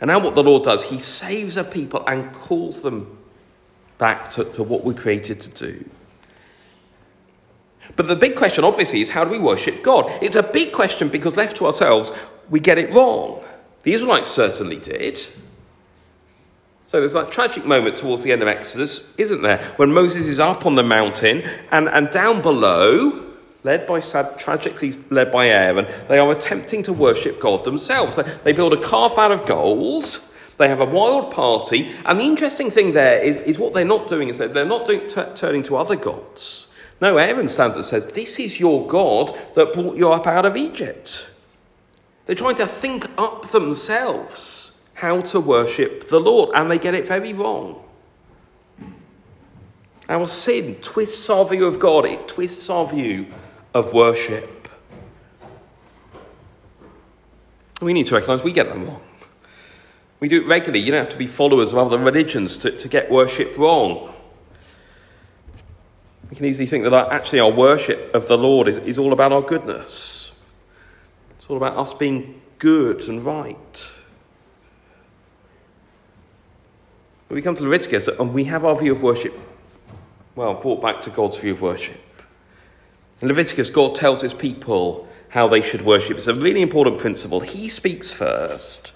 And 0.00 0.08
now, 0.08 0.18
what 0.18 0.34
the 0.34 0.42
Lord 0.42 0.64
does, 0.64 0.82
He 0.82 0.98
saves 0.98 1.56
a 1.56 1.62
people 1.62 2.04
and 2.08 2.32
calls 2.32 2.82
them 2.82 3.18
back 3.98 4.32
to, 4.32 4.42
to 4.42 4.64
what 4.64 4.82
we're 4.82 4.94
created 4.94 5.38
to 5.38 5.50
do. 5.50 5.88
But 7.94 8.08
the 8.08 8.16
big 8.16 8.34
question, 8.34 8.64
obviously, 8.64 9.00
is 9.00 9.10
how 9.10 9.22
do 9.22 9.30
we 9.30 9.38
worship 9.38 9.84
God? 9.84 10.10
It's 10.20 10.34
a 10.34 10.42
big 10.42 10.72
question 10.72 11.08
because 11.08 11.36
left 11.36 11.58
to 11.58 11.66
ourselves, 11.66 12.10
we 12.50 12.58
get 12.58 12.78
it 12.78 12.92
wrong. 12.92 13.44
The 13.84 13.92
Israelites 13.92 14.28
certainly 14.28 14.78
did. 14.78 15.24
So 16.92 16.98
there's 16.98 17.14
that 17.14 17.32
tragic 17.32 17.64
moment 17.64 17.96
towards 17.96 18.22
the 18.22 18.32
end 18.32 18.42
of 18.42 18.48
Exodus, 18.48 19.10
isn't 19.16 19.40
there? 19.40 19.64
When 19.76 19.94
Moses 19.94 20.28
is 20.28 20.38
up 20.38 20.66
on 20.66 20.74
the 20.74 20.82
mountain 20.82 21.42
and, 21.70 21.88
and 21.88 22.10
down 22.10 22.42
below, 22.42 23.32
led 23.64 23.86
by 23.86 23.98
Sad, 23.98 24.38
tragically 24.38 24.92
led 25.08 25.32
by 25.32 25.46
Aaron, 25.46 25.86
they 26.08 26.18
are 26.18 26.30
attempting 26.30 26.82
to 26.82 26.92
worship 26.92 27.40
God 27.40 27.64
themselves. 27.64 28.16
They 28.44 28.52
build 28.52 28.74
a 28.74 28.76
calf 28.82 29.16
out 29.16 29.32
of 29.32 29.46
gold. 29.46 30.20
They 30.58 30.68
have 30.68 30.80
a 30.80 30.84
wild 30.84 31.32
party, 31.32 31.90
and 32.04 32.20
the 32.20 32.24
interesting 32.24 32.70
thing 32.70 32.92
there 32.92 33.22
is, 33.22 33.38
is 33.38 33.58
what 33.58 33.72
they're 33.72 33.86
not 33.86 34.06
doing 34.06 34.28
is 34.28 34.36
that 34.36 34.52
they're 34.52 34.66
not 34.66 34.84
doing, 34.84 35.08
t- 35.08 35.22
turning 35.34 35.62
to 35.62 35.78
other 35.78 35.96
gods. 35.96 36.68
No, 37.00 37.16
Aaron 37.16 37.48
stands 37.48 37.76
and 37.76 37.86
says, 37.86 38.12
This 38.12 38.38
is 38.38 38.60
your 38.60 38.86
God 38.86 39.34
that 39.54 39.72
brought 39.72 39.96
you 39.96 40.12
up 40.12 40.26
out 40.26 40.44
of 40.44 40.58
Egypt. 40.58 41.30
They're 42.26 42.36
trying 42.36 42.56
to 42.56 42.66
think 42.66 43.06
up 43.16 43.48
themselves 43.48 44.71
how 45.02 45.20
to 45.20 45.40
worship 45.40 46.08
the 46.08 46.20
Lord, 46.20 46.50
and 46.54 46.70
they 46.70 46.78
get 46.78 46.94
it 46.94 47.04
very 47.04 47.32
wrong. 47.32 47.82
Our 50.08 50.28
sin 50.28 50.76
twists 50.76 51.28
our 51.28 51.44
view 51.44 51.66
of 51.66 51.80
God, 51.80 52.04
it 52.04 52.28
twists 52.28 52.70
our 52.70 52.86
view 52.86 53.26
of 53.74 53.92
worship. 53.92 54.68
We 57.80 57.92
need 57.92 58.06
to 58.06 58.14
recognize 58.14 58.44
we 58.44 58.52
get 58.52 58.68
them 58.68 58.86
wrong. 58.86 59.02
We 60.20 60.28
do 60.28 60.40
it 60.40 60.46
regularly. 60.46 60.78
You 60.78 60.92
don't 60.92 61.00
have 61.00 61.08
to 61.08 61.18
be 61.18 61.26
followers 61.26 61.72
of 61.72 61.78
other 61.78 61.98
religions 61.98 62.56
to, 62.58 62.70
to 62.70 62.86
get 62.86 63.10
worship 63.10 63.58
wrong. 63.58 64.14
We 66.30 66.36
can 66.36 66.46
easily 66.46 66.66
think 66.66 66.84
that 66.84 66.94
our, 66.94 67.12
actually 67.12 67.40
our 67.40 67.50
worship 67.50 68.14
of 68.14 68.28
the 68.28 68.38
Lord 68.38 68.68
is, 68.68 68.78
is 68.78 68.98
all 68.98 69.12
about 69.12 69.32
our 69.32 69.42
goodness. 69.42 70.32
It's 71.38 71.50
all 71.50 71.56
about 71.56 71.76
us 71.76 71.92
being 71.92 72.40
good 72.60 73.08
and 73.08 73.24
right. 73.24 73.94
But 77.32 77.36
we 77.36 77.42
come 77.42 77.56
to 77.56 77.64
Leviticus 77.64 78.08
and 78.08 78.34
we 78.34 78.44
have 78.44 78.62
our 78.66 78.76
view 78.76 78.92
of 78.92 79.00
worship, 79.00 79.32
well, 80.34 80.52
brought 80.52 80.82
back 80.82 81.00
to 81.00 81.08
God's 81.08 81.38
view 81.38 81.52
of 81.52 81.62
worship. 81.62 81.98
In 83.22 83.28
Leviticus, 83.28 83.70
God 83.70 83.94
tells 83.94 84.20
his 84.20 84.34
people 84.34 85.08
how 85.30 85.48
they 85.48 85.62
should 85.62 85.80
worship. 85.80 86.18
It's 86.18 86.26
a 86.26 86.34
really 86.34 86.60
important 86.60 86.98
principle. 86.98 87.40
He 87.40 87.70
speaks 87.70 88.10
first, 88.10 88.92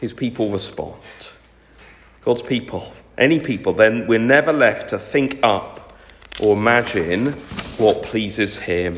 his 0.00 0.12
people 0.12 0.50
respond. 0.50 0.96
God's 2.22 2.42
people, 2.42 2.92
any 3.16 3.38
people, 3.38 3.74
then 3.74 4.08
we're 4.08 4.18
never 4.18 4.52
left 4.52 4.90
to 4.90 4.98
think 4.98 5.38
up 5.44 5.96
or 6.42 6.56
imagine 6.56 7.26
what 7.78 8.02
pleases 8.02 8.58
him. 8.58 8.96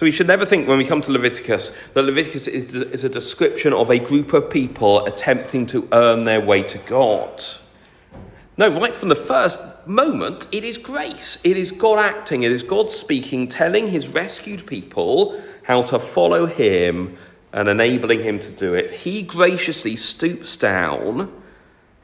So 0.00 0.06
we 0.06 0.12
should 0.12 0.28
never 0.28 0.46
think 0.46 0.66
when 0.66 0.78
we 0.78 0.86
come 0.86 1.02
to 1.02 1.12
Leviticus 1.12 1.76
that 1.92 2.02
Leviticus 2.04 2.46
is, 2.46 2.74
is 2.74 3.04
a 3.04 3.08
description 3.10 3.74
of 3.74 3.90
a 3.90 3.98
group 3.98 4.32
of 4.32 4.48
people 4.48 5.04
attempting 5.04 5.66
to 5.66 5.86
earn 5.92 6.24
their 6.24 6.40
way 6.40 6.62
to 6.62 6.78
God. 6.78 7.44
No, 8.56 8.80
right 8.80 8.94
from 8.94 9.10
the 9.10 9.14
first 9.14 9.58
moment, 9.84 10.46
it 10.52 10.64
is 10.64 10.78
grace. 10.78 11.38
It 11.44 11.58
is 11.58 11.70
God 11.70 11.98
acting. 11.98 12.44
It 12.44 12.50
is 12.50 12.62
God 12.62 12.90
speaking, 12.90 13.46
telling 13.46 13.88
his 13.88 14.08
rescued 14.08 14.66
people 14.66 15.38
how 15.64 15.82
to 15.82 15.98
follow 15.98 16.46
him 16.46 17.18
and 17.52 17.68
enabling 17.68 18.22
him 18.22 18.40
to 18.40 18.52
do 18.52 18.72
it. 18.72 18.88
He 18.88 19.22
graciously 19.22 19.96
stoops 19.96 20.56
down 20.56 21.30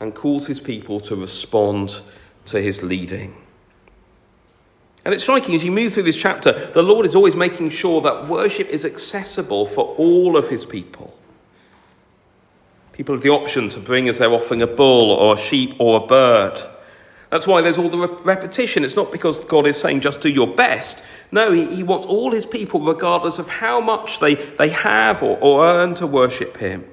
and 0.01 0.15
calls 0.15 0.49
his 0.49 0.61
people 0.61 1.01
to 1.01 1.17
respond 1.17 2.03
to 2.45 2.61
his 2.61 2.83
leading. 2.83 3.46
And 5.07 5.15
it's 5.15 5.23
striking 5.23 5.55
as 5.55 5.63
you 5.63 5.71
move 5.71 5.93
through 5.93 6.03
this 6.03 6.17
chapter, 6.17 6.51
the 6.51 6.83
Lord 6.83 7.07
is 7.07 7.15
always 7.15 7.37
making 7.37 7.71
sure 7.71 8.01
that 8.01 8.27
worship 8.27 8.69
is 8.71 8.85
accessible 8.85 9.65
for 9.65 9.95
all 9.95 10.37
of 10.37 10.49
his 10.49 10.67
people. 10.67 11.17
People 12.91 13.15
have 13.15 13.23
the 13.23 13.29
option 13.29 13.69
to 13.69 13.79
bring 13.79 14.09
as 14.09 14.19
they're 14.19 14.33
offering 14.33 14.63
a 14.63 14.67
bull 14.67 15.13
or 15.13 15.35
a 15.35 15.39
sheep 15.39 15.77
or 15.79 16.03
a 16.03 16.07
bird. 16.09 16.61
That's 17.31 17.47
why 17.47 17.61
there's 17.61 17.79
all 17.79 17.89
the 17.89 18.09
repetition. 18.25 18.85
It's 18.85 18.97
not 18.97 19.13
because 19.13 19.45
God 19.45 19.69
is 19.69 19.81
saying 19.81 20.01
just 20.01 20.23
do 20.23 20.29
your 20.29 20.53
best. 20.53 21.05
No, 21.31 21.53
he, 21.53 21.73
he 21.73 21.85
wants 21.85 22.05
all 22.07 22.33
his 22.33 22.45
people, 22.45 22.81
regardless 22.81 23.39
of 23.39 23.49
how 23.49 23.81
much 23.81 24.19
they, 24.19 24.35
they 24.35 24.71
have 24.71 25.23
or, 25.23 25.39
or 25.39 25.69
earn, 25.69 25.95
to 25.95 26.07
worship 26.09 26.57
him. 26.57 26.85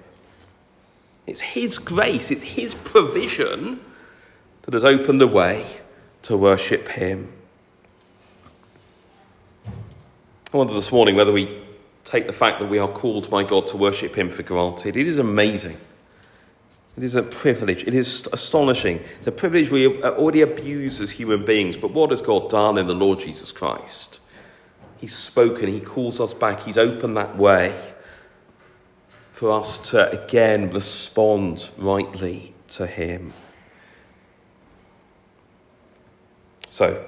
It's 1.26 1.42
his 1.42 1.80
grace, 1.80 2.30
it's 2.30 2.44
his 2.44 2.76
provision 2.76 3.80
that 4.62 4.76
has 4.76 4.86
opened 4.86 5.20
the 5.20 5.26
way 5.26 5.66
to 6.22 6.38
worship 6.38 6.90
him. 6.90 7.34
I 10.54 10.58
wonder 10.58 10.76
this 10.76 10.92
morning 10.92 11.16
whether 11.16 11.32
we 11.32 11.60
take 12.04 12.28
the 12.28 12.34
fact 12.34 12.60
that 12.60 12.70
we 12.70 12.78
are 12.78 12.88
called 12.88 13.28
by 13.28 13.44
God 13.44 13.66
to 13.70 13.78
worship 13.78 14.16
Him 14.16 14.30
for 14.30 14.44
granted. 14.44 14.96
It 14.96 15.08
is 15.08 15.18
amazing. 15.18 15.78
It 16.96 17.04
is 17.04 17.16
a 17.16 17.24
privilege. 17.24 17.86
It 17.86 17.96
is 17.96 18.30
astonishing. 18.32 19.00
It's 19.18 19.26
a 19.26 19.32
privilege 19.32 19.72
we 19.72 20.00
already 20.04 20.42
abuse 20.42 21.02
as 21.02 21.10
human 21.10 21.44
beings. 21.44 21.76
But 21.76 21.92
what 21.92 22.12
has 22.12 22.22
God 22.22 22.52
done 22.52 22.78
in 22.78 22.86
the 22.86 22.94
Lord 22.94 23.20
Jesus 23.20 23.52
Christ? 23.52 24.20
He's 24.98 25.16
spoken. 25.16 25.70
He 25.70 25.80
calls 25.80 26.22
us 26.22 26.36
back. 26.36 26.62
He's 26.62 26.78
opened 26.78 27.18
that 27.18 27.36
way 27.36 27.94
for 29.32 29.52
us 29.52 29.80
to 29.90 30.24
again 30.24 30.70
respond 30.70 31.72
rightly 31.80 32.54
to 32.68 32.86
Him. 32.86 33.34
So, 36.70 37.04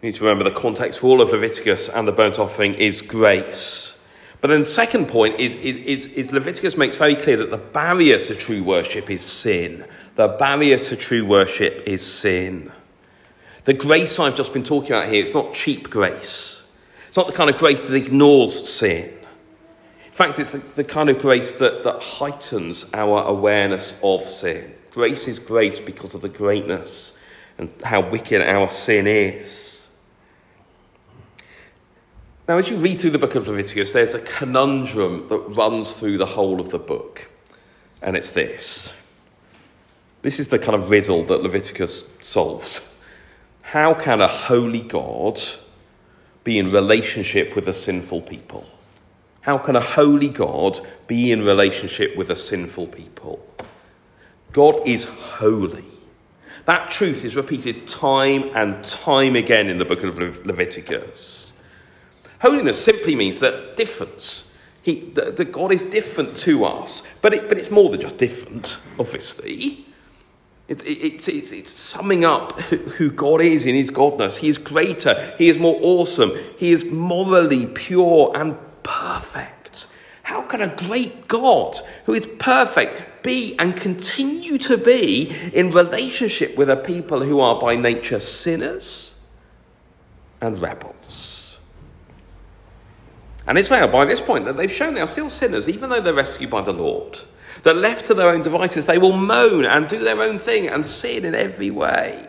we 0.00 0.08
need 0.08 0.14
to 0.16 0.24
remember 0.24 0.44
the 0.44 0.50
context 0.50 1.00
for 1.00 1.08
all 1.08 1.20
of 1.20 1.30
Leviticus 1.30 1.88
and 1.88 2.08
the 2.08 2.12
burnt 2.12 2.38
offering 2.38 2.74
is 2.74 3.02
grace. 3.02 3.98
But 4.40 4.48
then 4.48 4.60
the 4.60 4.64
second 4.64 5.08
point 5.08 5.38
is, 5.38 5.54
is, 5.56 5.76
is, 5.76 6.06
is, 6.06 6.32
Leviticus 6.32 6.76
makes 6.76 6.96
very 6.96 7.14
clear 7.14 7.36
that 7.36 7.50
the 7.50 7.58
barrier 7.58 8.18
to 8.18 8.34
true 8.34 8.62
worship 8.62 9.10
is 9.10 9.20
sin. 9.22 9.84
The 10.14 10.28
barrier 10.28 10.78
to 10.78 10.96
true 10.96 11.26
worship 11.26 11.82
is 11.86 12.04
sin. 12.04 12.72
The 13.64 13.74
grace 13.74 14.18
I've 14.18 14.36
just 14.36 14.54
been 14.54 14.64
talking 14.64 14.92
about 14.92 15.10
here, 15.10 15.22
it's 15.22 15.34
not 15.34 15.52
cheap 15.52 15.90
grace. 15.90 16.66
It's 17.08 17.18
not 17.18 17.26
the 17.26 17.34
kind 17.34 17.50
of 17.50 17.58
grace 17.58 17.84
that 17.84 17.94
ignores 17.94 18.66
sin. 18.66 19.12
In 20.06 20.12
fact, 20.12 20.38
it's 20.38 20.52
the, 20.52 20.58
the 20.58 20.84
kind 20.84 21.10
of 21.10 21.18
grace 21.18 21.54
that, 21.54 21.84
that 21.84 22.02
heightens 22.02 22.88
our 22.94 23.22
awareness 23.24 24.00
of 24.02 24.26
sin. 24.26 24.74
Grace 24.90 25.28
is 25.28 25.38
grace 25.38 25.78
because 25.78 26.14
of 26.14 26.22
the 26.22 26.28
greatness 26.30 27.16
and 27.58 27.74
how 27.84 28.08
wicked 28.08 28.40
our 28.40 28.68
sin 28.70 29.06
is. 29.06 29.79
Now, 32.50 32.58
as 32.58 32.68
you 32.68 32.78
read 32.78 32.98
through 32.98 33.12
the 33.12 33.18
book 33.20 33.36
of 33.36 33.46
Leviticus, 33.46 33.92
there's 33.92 34.12
a 34.12 34.20
conundrum 34.20 35.28
that 35.28 35.38
runs 35.38 35.94
through 35.94 36.18
the 36.18 36.26
whole 36.26 36.60
of 36.60 36.70
the 36.70 36.80
book, 36.80 37.30
and 38.02 38.16
it's 38.16 38.32
this. 38.32 38.92
This 40.22 40.40
is 40.40 40.48
the 40.48 40.58
kind 40.58 40.74
of 40.74 40.90
riddle 40.90 41.22
that 41.26 41.44
Leviticus 41.44 42.12
solves. 42.20 42.92
How 43.62 43.94
can 43.94 44.20
a 44.20 44.26
holy 44.26 44.80
God 44.80 45.38
be 46.42 46.58
in 46.58 46.72
relationship 46.72 47.54
with 47.54 47.68
a 47.68 47.72
sinful 47.72 48.22
people? 48.22 48.66
How 49.42 49.56
can 49.56 49.76
a 49.76 49.80
holy 49.80 50.28
God 50.28 50.80
be 51.06 51.30
in 51.30 51.44
relationship 51.44 52.16
with 52.16 52.30
a 52.30 52.36
sinful 52.36 52.88
people? 52.88 53.46
God 54.52 54.88
is 54.88 55.04
holy. 55.04 55.84
That 56.64 56.90
truth 56.90 57.24
is 57.24 57.36
repeated 57.36 57.86
time 57.86 58.50
and 58.56 58.82
time 58.82 59.36
again 59.36 59.68
in 59.68 59.78
the 59.78 59.84
book 59.84 60.02
of 60.02 60.18
Leviticus. 60.18 61.49
Holiness 62.40 62.82
simply 62.82 63.14
means 63.14 63.38
that 63.40 63.76
difference. 63.76 64.52
He, 64.82 65.00
that, 65.10 65.36
that 65.36 65.52
God 65.52 65.72
is 65.72 65.82
different 65.82 66.36
to 66.38 66.64
us, 66.64 67.06
but, 67.20 67.34
it, 67.34 67.48
but 67.48 67.58
it's 67.58 67.70
more 67.70 67.90
than 67.90 68.00
just 68.00 68.16
different, 68.16 68.80
obviously. 68.98 69.84
It's, 70.68 70.82
it's, 70.86 71.28
it's, 71.28 71.52
it's, 71.52 71.72
summing 71.72 72.24
up 72.24 72.58
who 72.62 73.10
God 73.10 73.42
is 73.42 73.66
in 73.66 73.74
his 73.74 73.90
godness. 73.90 74.38
He 74.38 74.48
is 74.48 74.56
greater, 74.56 75.34
he 75.36 75.50
is 75.50 75.58
more 75.58 75.78
awesome, 75.82 76.32
he 76.56 76.70
is 76.70 76.86
morally 76.86 77.66
pure 77.66 78.32
and 78.34 78.56
perfect. 78.82 79.88
How 80.22 80.42
can 80.42 80.62
a 80.62 80.74
great 80.74 81.28
God 81.28 81.76
who 82.06 82.14
is 82.14 82.24
perfect 82.38 83.22
be 83.22 83.58
and 83.58 83.76
continue 83.76 84.56
to 84.58 84.78
be 84.78 85.30
in 85.52 85.72
relationship 85.72 86.56
with 86.56 86.70
a 86.70 86.76
people 86.76 87.22
who 87.22 87.40
are 87.40 87.60
by 87.60 87.76
nature 87.76 88.20
sinners 88.20 89.20
and 90.40 90.62
rebels? 90.62 91.49
And 93.50 93.58
Israel, 93.58 93.88
by 93.88 94.04
this 94.04 94.20
point, 94.20 94.44
that 94.44 94.56
they've 94.56 94.70
shown 94.70 94.94
they 94.94 95.00
are 95.00 95.08
still 95.08 95.28
sinners, 95.28 95.68
even 95.68 95.90
though 95.90 96.00
they're 96.00 96.14
rescued 96.14 96.50
by 96.50 96.62
the 96.62 96.72
Lord. 96.72 97.18
That 97.64 97.74
left 97.74 98.06
to 98.06 98.14
their 98.14 98.28
own 98.28 98.42
devices, 98.42 98.86
they 98.86 98.96
will 98.96 99.16
moan 99.16 99.64
and 99.64 99.88
do 99.88 99.98
their 99.98 100.22
own 100.22 100.38
thing 100.38 100.68
and 100.68 100.86
sin 100.86 101.24
in 101.24 101.34
every 101.34 101.72
way. 101.72 102.28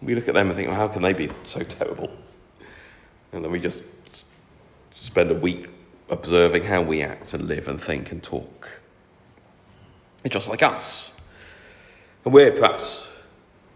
We 0.00 0.14
look 0.14 0.28
at 0.28 0.34
them 0.34 0.46
and 0.46 0.54
think, 0.54 0.68
well, 0.68 0.76
how 0.76 0.86
can 0.86 1.02
they 1.02 1.12
be 1.12 1.28
so 1.42 1.64
terrible? 1.64 2.08
And 3.32 3.44
then 3.44 3.50
we 3.50 3.58
just 3.58 3.82
spend 4.92 5.32
a 5.32 5.34
week 5.34 5.70
observing 6.08 6.62
how 6.62 6.82
we 6.82 7.02
act 7.02 7.34
and 7.34 7.48
live 7.48 7.66
and 7.66 7.80
think 7.80 8.12
and 8.12 8.22
talk. 8.22 8.80
They're 10.22 10.30
just 10.30 10.48
like 10.48 10.62
us. 10.62 11.20
And 12.24 12.32
we're 12.32 12.52
perhaps, 12.52 13.08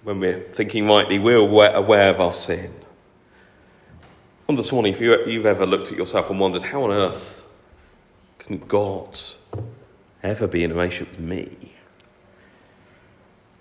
when 0.05 0.21
we're 0.21 0.43
thinking 0.43 0.87
rightly, 0.87 1.19
we're 1.19 1.39
aware, 1.39 1.75
aware 1.75 2.11
of 2.11 2.21
our 2.21 2.31
sin. 2.31 2.73
And 4.49 4.57
this 4.57 4.71
morning, 4.71 4.93
if 4.93 5.01
you, 5.01 5.25
you've 5.27 5.47
ever 5.47 5.67
looked 5.67 5.91
at 5.91 5.99
yourself 5.99 6.31
and 6.31 6.39
wondered, 6.39 6.63
how 6.63 6.85
on 6.85 6.93
earth 6.93 7.43
can 8.39 8.59
God 8.59 9.19
ever 10.23 10.47
be 10.47 10.63
in 10.63 10.71
a 10.71 10.75
relationship 10.75 11.17
with 11.17 11.21
me? 11.21 11.73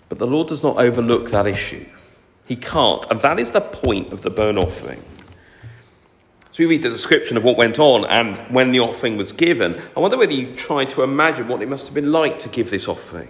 But 0.08 0.18
the 0.18 0.26
Lord 0.26 0.46
does 0.46 0.62
not 0.62 0.76
overlook 0.76 1.30
that 1.30 1.46
issue. 1.46 1.86
He 2.46 2.54
can't. 2.54 3.04
And 3.10 3.20
that 3.22 3.40
is 3.40 3.50
the 3.50 3.60
point 3.60 4.12
of 4.12 4.22
the 4.22 4.30
burnt 4.30 4.58
offering. 4.58 5.02
So 6.52 6.62
we 6.62 6.66
read 6.66 6.82
the 6.82 6.88
description 6.88 7.36
of 7.36 7.42
what 7.42 7.56
went 7.56 7.78
on 7.80 8.06
and 8.06 8.38
when 8.54 8.70
the 8.70 8.80
offering 8.80 9.16
was 9.16 9.32
given. 9.32 9.80
I 9.96 10.00
wonder 10.00 10.16
whether 10.16 10.32
you 10.32 10.54
tried 10.54 10.90
to 10.90 11.02
imagine 11.02 11.48
what 11.48 11.60
it 11.60 11.68
must 11.68 11.86
have 11.86 11.94
been 11.94 12.12
like 12.12 12.38
to 12.38 12.48
give 12.48 12.70
this 12.70 12.88
offering. 12.88 13.28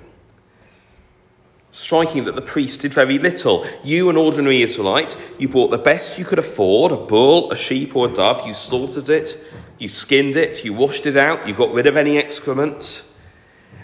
Striking 1.86 2.24
that 2.24 2.34
the 2.34 2.42
priest 2.42 2.80
did 2.80 2.92
very 2.92 3.16
little. 3.16 3.64
You, 3.84 4.10
an 4.10 4.16
ordinary 4.16 4.60
Israelite, 4.62 5.16
you 5.38 5.48
bought 5.48 5.70
the 5.70 5.78
best 5.78 6.18
you 6.18 6.24
could 6.24 6.40
afford 6.40 6.90
a 6.90 6.96
bull, 6.96 7.52
a 7.52 7.56
sheep, 7.56 7.94
or 7.94 8.08
a 8.08 8.12
dove. 8.12 8.44
You 8.44 8.54
slaughtered 8.54 9.08
it, 9.08 9.38
you 9.78 9.86
skinned 9.86 10.34
it, 10.34 10.64
you 10.64 10.72
washed 10.72 11.06
it 11.06 11.16
out, 11.16 11.46
you 11.46 11.54
got 11.54 11.72
rid 11.72 11.86
of 11.86 11.96
any 11.96 12.18
excrement. 12.18 13.04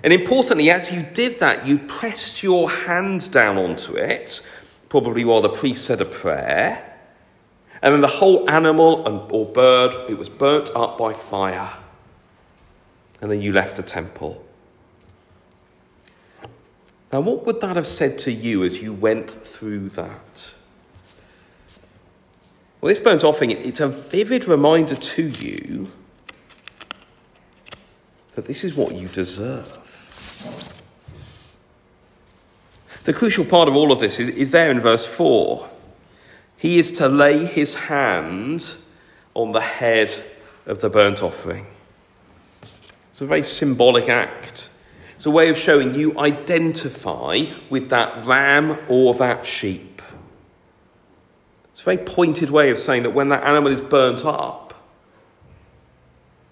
And 0.03 0.13
importantly, 0.13 0.69
as 0.69 0.91
you 0.91 1.05
did 1.15 1.39
that, 1.39 1.65
you 1.65 1.79
pressed 1.79 2.43
your 2.43 2.69
hand 2.69 3.31
down 3.31 3.57
onto 3.57 3.95
it 3.95 4.45
probably 4.89 5.25
while 5.25 5.41
the 5.41 5.49
priest 5.49 5.85
said 5.85 6.01
a 6.01 6.05
prayer. 6.05 6.99
And 7.83 7.95
then 7.95 8.01
the 8.01 8.09
whole 8.09 8.51
animal 8.51 9.07
and, 9.07 9.31
or 9.31 9.47
bird, 9.47 9.95
it 10.11 10.19
was 10.19 10.29
burnt 10.29 10.71
up 10.75 10.99
by 10.99 11.13
fire. 11.13 11.71
And 13.21 13.31
then 13.31 13.41
you 13.41 13.53
left 13.53 13.77
the 13.77 13.85
temple. 13.85 14.45
Now, 17.13 17.21
what 17.21 17.45
would 17.45 17.61
that 17.61 17.77
have 17.77 17.87
said 17.87 18.19
to 18.21 18.33
you 18.33 18.65
as 18.65 18.81
you 18.81 18.93
went 18.93 19.31
through 19.31 19.91
that? 19.91 20.55
Well, 22.81 22.89
this 22.89 22.99
burnt 22.99 23.23
offering, 23.23 23.51
it's 23.51 23.81
a 23.81 23.89
vivid 23.89 24.49
reminder 24.49 24.97
to 24.97 25.29
you 25.29 25.93
that 28.35 28.47
this 28.47 28.65
is 28.65 28.75
what 28.75 28.95
you 28.95 29.09
deserve. 29.09 29.79
The 33.05 33.13
crucial 33.13 33.45
part 33.45 33.69
of 33.69 33.77
all 33.77 33.93
of 33.93 33.99
this 33.99 34.19
is, 34.19 34.31
is 34.31 34.51
there 34.53 34.71
in 34.71 34.81
verse 34.81 35.07
4. 35.07 35.69
He 36.57 36.79
is 36.79 36.93
to 36.93 37.09
lay 37.09 37.45
his 37.45 37.75
hand 37.75 38.77
on 39.35 39.53
the 39.53 39.61
head 39.61 40.25
of 40.67 40.81
the 40.81 40.89
burnt 40.89 41.23
offering. 41.23 41.67
It's 43.11 43.21
a 43.21 43.27
very 43.27 43.43
symbolic 43.43 44.09
act. 44.09 44.71
It's 45.23 45.27
a 45.29 45.31
way 45.31 45.51
of 45.51 45.57
showing 45.57 45.95
you 45.95 46.19
identify 46.19 47.45
with 47.71 47.91
that 47.91 48.27
ram 48.27 48.77
or 48.89 49.15
that 49.15 49.47
sheep. 49.47 50.03
It's 51.71 51.81
a 51.81 51.85
very 51.85 51.99
pointed 51.99 52.51
way 52.51 52.73
of 52.73 52.81
saying 52.81 53.05
that 53.05 53.11
when 53.11 53.29
that 53.29 53.45
animal 53.45 53.71
is 53.71 53.81
burnt 53.81 54.25
up, 54.25 54.75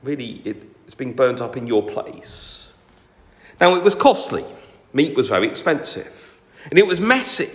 really 0.05 0.41
it's 0.45 0.95
being 0.95 1.15
burnt 1.15 1.41
up 1.41 1.57
in 1.57 1.67
your 1.67 1.83
place. 1.83 2.73
Now, 3.61 3.75
it 3.75 3.83
was 3.83 3.97
costly. 3.97 4.45
Meat 4.93 5.17
was 5.17 5.29
very 5.31 5.49
expensive. 5.49 6.41
And 6.71 6.79
it 6.79 6.87
was 6.87 7.01
messy. 7.01 7.51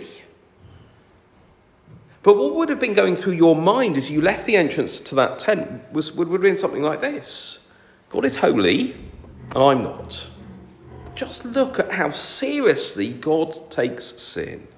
But 2.22 2.36
what 2.36 2.56
would 2.56 2.68
have 2.68 2.78
been 2.78 2.92
going 2.92 3.16
through 3.16 3.36
your 3.36 3.56
mind 3.56 3.96
as 3.96 4.10
you 4.10 4.20
left 4.20 4.44
the 4.44 4.56
entrance 4.56 5.00
to 5.00 5.14
that 5.14 5.38
tent 5.38 5.80
was, 5.92 6.12
would, 6.12 6.28
would 6.28 6.40
have 6.40 6.42
been 6.42 6.58
something 6.58 6.82
like 6.82 7.00
this 7.00 7.66
God 8.10 8.26
is 8.26 8.36
holy, 8.36 8.92
and 8.92 9.62
I'm 9.62 9.82
not. 9.82 10.28
Just 11.16 11.46
look 11.46 11.78
at 11.78 11.92
how 11.92 12.10
seriously 12.10 13.12
God 13.12 13.70
takes 13.70 14.04
sin. 14.04 14.68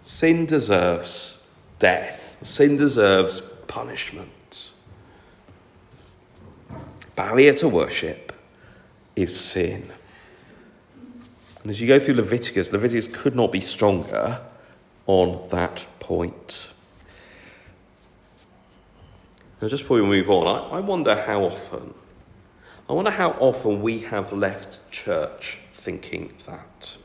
Sin 0.00 0.46
deserves 0.46 1.46
death, 1.80 2.38
sin 2.40 2.76
deserves 2.76 3.40
punishment. 3.66 4.70
Barrier 7.16 7.52
to 7.54 7.68
worship 7.68 8.32
is 9.16 9.38
sin. 9.38 9.90
And 11.62 11.70
as 11.70 11.80
you 11.80 11.88
go 11.88 11.98
through 11.98 12.14
Leviticus, 12.14 12.70
Leviticus 12.70 13.08
could 13.08 13.34
not 13.34 13.50
be 13.50 13.60
stronger 13.60 14.40
on 15.06 15.48
that 15.48 15.84
point. 15.98 16.72
Now, 19.60 19.66
just 19.66 19.82
before 19.82 19.96
we 19.96 20.04
move 20.04 20.30
on, 20.30 20.46
I, 20.46 20.76
I 20.76 20.80
wonder 20.80 21.20
how 21.20 21.42
often, 21.42 21.94
I 22.88 22.92
wonder 22.92 23.10
how 23.10 23.30
often 23.40 23.82
we 23.82 24.00
have 24.00 24.32
left 24.32 24.90
church 24.92 25.58
thinking 25.72 26.32
that. 26.46 26.96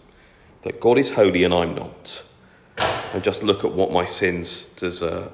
That 0.61 0.79
God 0.79 0.99
is 0.99 1.13
holy 1.13 1.43
and 1.43 1.53
I'm 1.53 1.73
not. 1.73 2.23
And 3.13 3.23
just 3.23 3.41
look 3.41 3.63
at 3.63 3.71
what 3.71 3.91
my 3.91 4.05
sins 4.05 4.65
deserve. 4.65 5.31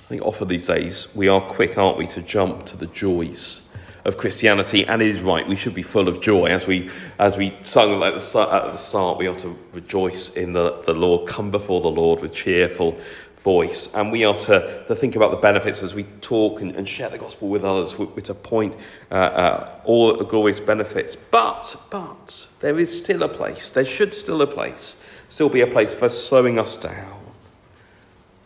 I 0.00 0.02
think 0.08 0.22
often 0.22 0.48
these 0.48 0.66
days 0.66 1.14
we 1.14 1.28
are 1.28 1.40
quick, 1.40 1.78
aren't 1.78 1.98
we, 1.98 2.06
to 2.08 2.20
jump 2.20 2.66
to 2.66 2.76
the 2.76 2.88
joys 2.88 3.68
of 4.04 4.16
Christianity, 4.16 4.84
and 4.86 5.00
it 5.02 5.08
is 5.08 5.22
right. 5.22 5.46
We 5.46 5.56
should 5.56 5.74
be 5.74 5.82
full 5.82 6.08
of 6.08 6.20
joy. 6.20 6.46
As 6.46 6.66
we, 6.66 6.90
as 7.18 7.36
we 7.36 7.56
sung 7.62 8.02
at 8.02 8.14
the, 8.14 8.20
start, 8.20 8.50
at 8.50 8.72
the 8.72 8.76
start, 8.76 9.18
we 9.18 9.28
ought 9.28 9.38
to 9.40 9.56
rejoice 9.72 10.36
in 10.36 10.52
the, 10.52 10.82
the 10.84 10.94
Lord, 10.94 11.28
come 11.28 11.50
before 11.50 11.80
the 11.80 11.90
Lord 11.90 12.20
with 12.20 12.34
cheerful 12.34 12.98
voice. 13.40 13.92
And 13.94 14.12
we 14.12 14.24
are 14.24 14.34
to, 14.34 14.84
to 14.86 14.94
think 14.94 15.16
about 15.16 15.30
the 15.30 15.38
benefits 15.38 15.82
as 15.82 15.94
we 15.94 16.04
talk 16.20 16.60
and, 16.60 16.76
and 16.76 16.88
share 16.88 17.08
the 17.08 17.18
gospel 17.18 17.48
with 17.48 17.64
others, 17.64 17.98
we, 17.98 18.04
we 18.06 18.22
to 18.22 18.34
point 18.34 18.76
uh, 19.10 19.14
uh, 19.14 19.80
all 19.84 20.16
the 20.16 20.24
glorious 20.24 20.60
benefits. 20.60 21.16
But, 21.16 21.76
but, 21.90 22.48
there 22.60 22.78
is 22.78 22.96
still 22.96 23.22
a 23.22 23.28
place, 23.28 23.70
there 23.70 23.84
should 23.84 24.12
still 24.12 24.42
a 24.42 24.46
place, 24.46 25.02
still 25.28 25.48
be 25.48 25.62
a 25.62 25.66
place 25.66 25.92
for 25.92 26.08
slowing 26.08 26.58
us 26.58 26.76
down, 26.76 27.20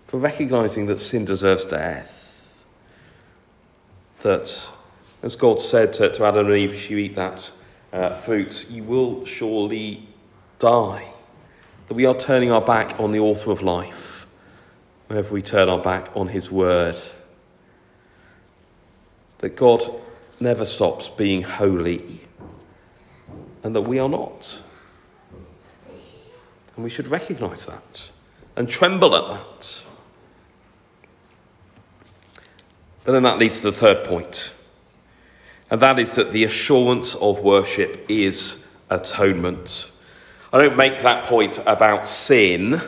for 0.06 0.18
recognizing 0.18 0.86
that 0.86 1.00
sin 1.00 1.24
deserves 1.24 1.64
death, 1.64 2.64
that 4.20 4.70
as 5.22 5.36
God 5.36 5.58
said 5.58 5.92
to, 5.94 6.12
to 6.12 6.24
Adam 6.24 6.46
and 6.46 6.56
Eve, 6.56 6.72
if 6.72 6.90
you 6.90 6.98
eat 6.98 7.16
that 7.16 7.50
uh, 7.92 8.14
fruit, 8.14 8.70
you 8.70 8.84
will 8.84 9.24
surely 9.24 10.06
die. 10.58 11.08
That 11.88 11.94
we 11.94 12.06
are 12.06 12.14
turning 12.14 12.50
our 12.50 12.60
back 12.60 12.98
on 13.00 13.10
the 13.10 13.20
author 13.20 13.50
of 13.50 13.62
life 13.62 14.13
whenever 15.08 15.32
we 15.34 15.42
turn 15.42 15.68
our 15.68 15.78
back 15.78 16.16
on 16.16 16.28
his 16.28 16.50
word. 16.50 16.96
That 19.38 19.56
God 19.56 19.82
never 20.40 20.64
stops 20.64 21.08
being 21.08 21.42
holy 21.42 22.20
and 23.62 23.74
that 23.74 23.82
we 23.82 23.98
are 23.98 24.08
not. 24.08 24.62
And 26.76 26.84
we 26.84 26.90
should 26.90 27.08
recognize 27.08 27.66
that 27.66 28.10
and 28.56 28.68
tremble 28.68 29.14
at 29.14 29.28
that. 29.28 29.82
But 33.04 33.12
then 33.12 33.22
that 33.24 33.38
leads 33.38 33.60
to 33.60 33.70
the 33.70 33.76
third 33.76 34.04
point 34.04 34.54
and 35.70 35.80
that 35.80 35.98
is 35.98 36.14
that 36.14 36.32
the 36.32 36.44
assurance 36.44 37.14
of 37.16 37.40
worship 37.40 38.06
is 38.08 38.64
atonement. 38.90 39.90
I 40.52 40.58
don't 40.58 40.76
make 40.76 41.02
that 41.02 41.24
point 41.24 41.58
about 41.66 42.06
sin 42.06 42.80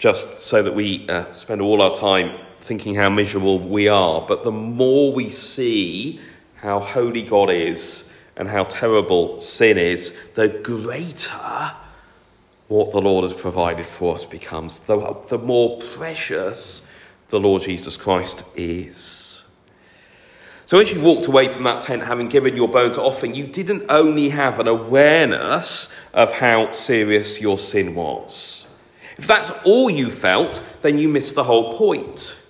just 0.00 0.40
so 0.40 0.62
that 0.62 0.74
we 0.74 1.06
uh, 1.10 1.30
spend 1.30 1.60
all 1.60 1.82
our 1.82 1.94
time 1.94 2.40
thinking 2.62 2.94
how 2.94 3.10
miserable 3.10 3.58
we 3.58 3.86
are, 3.86 4.22
but 4.26 4.44
the 4.44 4.50
more 4.50 5.12
we 5.12 5.28
see 5.28 6.18
how 6.56 6.80
holy 6.80 7.22
God 7.22 7.50
is 7.50 8.10
and 8.34 8.48
how 8.48 8.64
terrible 8.64 9.38
sin 9.40 9.76
is, 9.76 10.16
the 10.34 10.48
greater 10.48 11.72
what 12.68 12.92
the 12.92 13.00
Lord 13.00 13.24
has 13.24 13.34
provided 13.34 13.86
for 13.86 14.14
us 14.14 14.24
becomes, 14.24 14.80
the, 14.80 15.18
the 15.28 15.38
more 15.38 15.78
precious 15.78 16.80
the 17.28 17.38
Lord 17.38 17.62
Jesus 17.62 17.98
Christ 17.98 18.42
is. 18.56 19.42
So 20.64 20.78
as 20.78 20.94
you 20.94 21.00
walked 21.02 21.26
away 21.26 21.48
from 21.48 21.64
that 21.64 21.82
tent 21.82 22.04
having 22.04 22.30
given 22.30 22.56
your 22.56 22.68
burnt 22.68 22.96
offering, 22.96 23.34
you 23.34 23.46
didn't 23.46 23.84
only 23.90 24.30
have 24.30 24.60
an 24.60 24.68
awareness 24.68 25.94
of 26.14 26.32
how 26.32 26.70
serious 26.70 27.38
your 27.38 27.58
sin 27.58 27.94
was. 27.94 28.66
If 29.20 29.26
that's 29.26 29.50
all 29.66 29.90
you 29.90 30.10
felt, 30.10 30.64
then 30.80 30.96
you 30.96 31.06
missed 31.06 31.34
the 31.34 31.44
whole 31.44 31.74
point. 31.74 32.40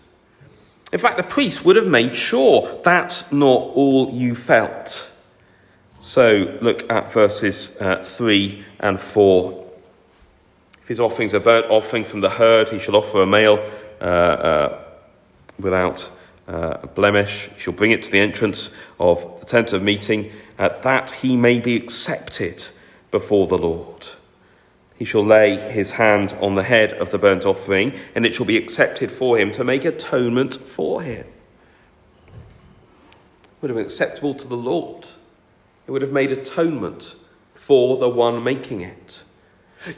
In 0.92 1.00
fact, 1.00 1.16
the 1.16 1.24
priest 1.24 1.64
would 1.64 1.74
have 1.74 1.88
made 1.88 2.14
sure 2.14 2.80
that's 2.84 3.32
not 3.32 3.72
all 3.74 4.12
you 4.12 4.36
felt. 4.36 5.10
So 5.98 6.56
look 6.62 6.88
at 6.88 7.10
verses 7.10 7.76
uh, 7.80 8.04
3 8.04 8.64
and 8.78 9.00
4. 9.00 9.68
If 10.82 10.86
his 10.86 11.00
offerings 11.00 11.34
are 11.34 11.40
burnt 11.40 11.66
offering 11.68 12.04
from 12.04 12.20
the 12.20 12.30
herd, 12.30 12.68
he 12.68 12.78
shall 12.78 12.94
offer 12.94 13.20
a 13.22 13.26
male 13.26 13.58
uh, 14.00 14.04
uh, 14.04 14.84
without 15.58 16.08
uh, 16.46 16.86
blemish. 16.94 17.50
He 17.56 17.62
shall 17.62 17.72
bring 17.72 17.90
it 17.90 18.04
to 18.04 18.12
the 18.12 18.20
entrance 18.20 18.72
of 19.00 19.40
the 19.40 19.46
tent 19.46 19.72
of 19.72 19.82
meeting, 19.82 20.30
that 20.56 21.10
he 21.10 21.36
may 21.36 21.58
be 21.58 21.74
accepted 21.74 22.64
before 23.10 23.48
the 23.48 23.58
Lord. 23.58 24.06
He 25.00 25.06
shall 25.06 25.24
lay 25.24 25.72
his 25.72 25.92
hand 25.92 26.36
on 26.42 26.56
the 26.56 26.62
head 26.62 26.92
of 26.92 27.10
the 27.10 27.16
burnt 27.16 27.46
offering, 27.46 27.94
and 28.14 28.26
it 28.26 28.34
shall 28.34 28.44
be 28.44 28.58
accepted 28.58 29.10
for 29.10 29.38
him 29.38 29.50
to 29.52 29.64
make 29.64 29.86
atonement 29.86 30.54
for 30.54 31.00
him. 31.00 31.24
It 32.26 33.62
would 33.62 33.70
have 33.70 33.76
been 33.76 33.86
acceptable 33.86 34.34
to 34.34 34.46
the 34.46 34.58
Lord. 34.58 35.08
It 35.86 35.90
would 35.90 36.02
have 36.02 36.12
made 36.12 36.30
atonement 36.30 37.16
for 37.54 37.96
the 37.96 38.10
one 38.10 38.44
making 38.44 38.82
it. 38.82 39.24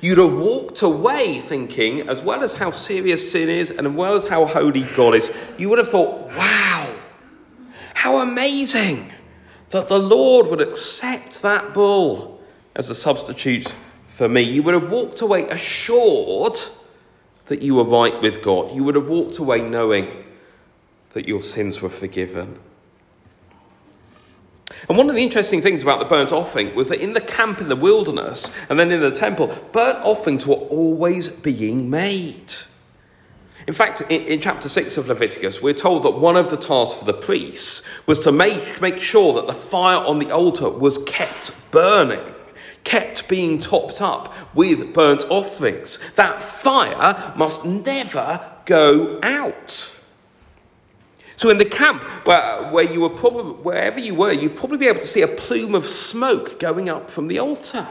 You'd 0.00 0.18
have 0.18 0.34
walked 0.34 0.82
away 0.82 1.40
thinking, 1.40 2.08
as 2.08 2.22
well 2.22 2.44
as 2.44 2.54
how 2.54 2.70
serious 2.70 3.28
sin 3.28 3.48
is 3.48 3.72
and 3.72 3.88
as 3.88 3.92
well 3.92 4.14
as 4.14 4.28
how 4.28 4.46
holy 4.46 4.84
God 4.94 5.16
is, 5.16 5.28
you 5.58 5.68
would 5.68 5.78
have 5.78 5.90
thought, 5.90 6.28
wow, 6.28 6.94
how 7.94 8.18
amazing 8.18 9.12
that 9.70 9.88
the 9.88 9.98
Lord 9.98 10.46
would 10.46 10.60
accept 10.60 11.42
that 11.42 11.74
bull 11.74 12.40
as 12.76 12.88
a 12.88 12.94
substitute 12.94 13.74
for 14.12 14.28
me. 14.28 14.42
You 14.42 14.62
would 14.62 14.74
have 14.74 14.92
walked 14.92 15.22
away 15.22 15.46
assured 15.46 16.58
that 17.46 17.62
you 17.62 17.74
were 17.74 17.84
right 17.84 18.20
with 18.20 18.42
God. 18.42 18.72
You 18.74 18.84
would 18.84 18.94
have 18.94 19.08
walked 19.08 19.38
away 19.38 19.62
knowing 19.62 20.24
that 21.14 21.26
your 21.26 21.40
sins 21.42 21.80
were 21.80 21.88
forgiven. 21.88 22.58
And 24.88 24.98
one 24.98 25.08
of 25.08 25.16
the 25.16 25.22
interesting 25.22 25.60
things 25.62 25.82
about 25.82 25.98
the 25.98 26.04
burnt 26.04 26.32
offering 26.32 26.74
was 26.74 26.88
that 26.88 27.00
in 27.00 27.12
the 27.12 27.20
camp 27.20 27.60
in 27.60 27.68
the 27.68 27.76
wilderness 27.76 28.54
and 28.68 28.78
then 28.78 28.90
in 28.90 29.00
the 29.00 29.10
temple, 29.10 29.46
burnt 29.72 29.98
offerings 30.04 30.46
were 30.46 30.54
always 30.54 31.28
being 31.28 31.90
made. 31.90 32.52
In 33.66 33.74
fact, 33.74 34.00
in, 34.02 34.22
in, 34.22 34.40
chapter 34.40 34.68
6 34.68 34.96
of 34.98 35.08
Leviticus, 35.08 35.62
we're 35.62 35.72
told 35.72 36.02
that 36.02 36.18
one 36.18 36.36
of 36.36 36.50
the 36.50 36.56
tasks 36.56 36.98
for 36.98 37.04
the 37.04 37.12
priests 37.12 37.82
was 38.06 38.18
to 38.20 38.32
make, 38.32 38.80
make 38.80 38.98
sure 38.98 39.34
that 39.34 39.46
the 39.46 39.52
fire 39.52 39.98
on 39.98 40.18
the 40.18 40.32
altar 40.32 40.68
was 40.68 40.98
kept 41.04 41.54
burning, 41.70 42.34
kept 42.84 43.28
being 43.28 43.58
topped 43.58 44.00
up 44.00 44.34
with 44.54 44.92
burnt 44.92 45.24
offerings. 45.30 45.98
That 46.12 46.42
fire 46.42 47.32
must 47.36 47.64
never 47.64 48.52
go 48.64 49.18
out. 49.22 49.98
So 51.36 51.50
in 51.50 51.58
the 51.58 51.64
camp 51.64 52.04
where, 52.26 52.70
where 52.70 52.84
you 52.84 53.00
were 53.00 53.10
probably, 53.10 53.54
wherever 53.62 53.98
you 53.98 54.14
were, 54.14 54.32
you'd 54.32 54.56
probably 54.56 54.78
be 54.78 54.86
able 54.86 55.00
to 55.00 55.06
see 55.06 55.22
a 55.22 55.28
plume 55.28 55.74
of 55.74 55.86
smoke 55.86 56.60
going 56.60 56.88
up 56.88 57.10
from 57.10 57.28
the 57.28 57.38
altar. 57.38 57.88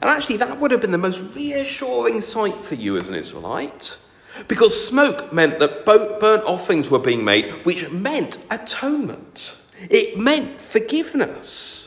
And 0.00 0.04
actually, 0.04 0.36
that 0.38 0.60
would 0.60 0.70
have 0.70 0.80
been 0.80 0.92
the 0.92 0.98
most 0.98 1.20
reassuring 1.34 2.20
sight 2.20 2.64
for 2.64 2.76
you 2.76 2.96
as 2.96 3.08
an 3.08 3.14
Israelite. 3.14 3.98
Because 4.46 4.88
smoke 4.88 5.32
meant 5.32 5.58
that 5.58 5.84
burnt 5.84 6.44
offerings 6.44 6.90
were 6.90 6.98
being 6.98 7.24
made, 7.24 7.52
which 7.64 7.90
meant 7.90 8.38
atonement. 8.50 9.58
It 9.90 10.18
meant 10.18 10.62
forgiveness. 10.62 11.77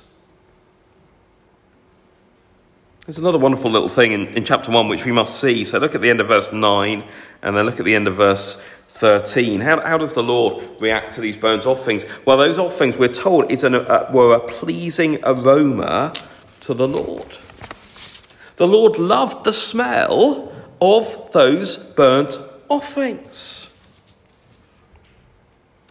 There's 3.06 3.18
another 3.18 3.40
wonderful 3.40 3.72
little 3.72 3.90
thing 3.90 4.12
in, 4.12 4.28
in 4.28 4.46
chapter 4.46 4.72
1 4.72 4.88
which 4.88 5.06
we 5.06 5.12
must 5.12 5.40
see. 5.40 5.64
So 5.64 5.80
look 5.80 5.96
at 5.96 6.02
the 6.02 6.10
end 6.10 6.22
of 6.22 6.28
verse 6.28 6.54
9 6.54 7.04
and 7.42 7.58
then 7.58 7.66
look 7.66 7.80
at 7.80 7.86
the 7.86 7.96
end 7.96 8.08
of 8.08 8.16
verse 8.16 8.62
13. 8.90 9.60
How, 9.62 9.82
how 9.82 9.98
does 9.98 10.14
the 10.14 10.22
Lord 10.22 10.64
react 10.80 11.14
to 11.14 11.22
these 11.22 11.36
burnt 11.36 11.66
offerings? 11.66 12.06
Well, 12.26 12.38
those 12.38 12.60
offerings, 12.60 12.98
we're 12.98 13.08
told, 13.08 13.50
is 13.50 13.64
an, 13.64 13.74
uh, 13.74 14.10
were 14.14 14.36
a 14.36 14.40
pleasing 14.40 15.18
aroma 15.24 16.14
to 16.60 16.76
the 16.76 16.88
Lord. 16.88 17.38
The 18.58 18.68
Lord 18.68 19.00
loved 19.00 19.46
the 19.46 19.54
smell 19.54 20.54
of 20.80 21.32
those 21.32 21.78
burnt 21.78 22.38
offerings. 22.70 23.74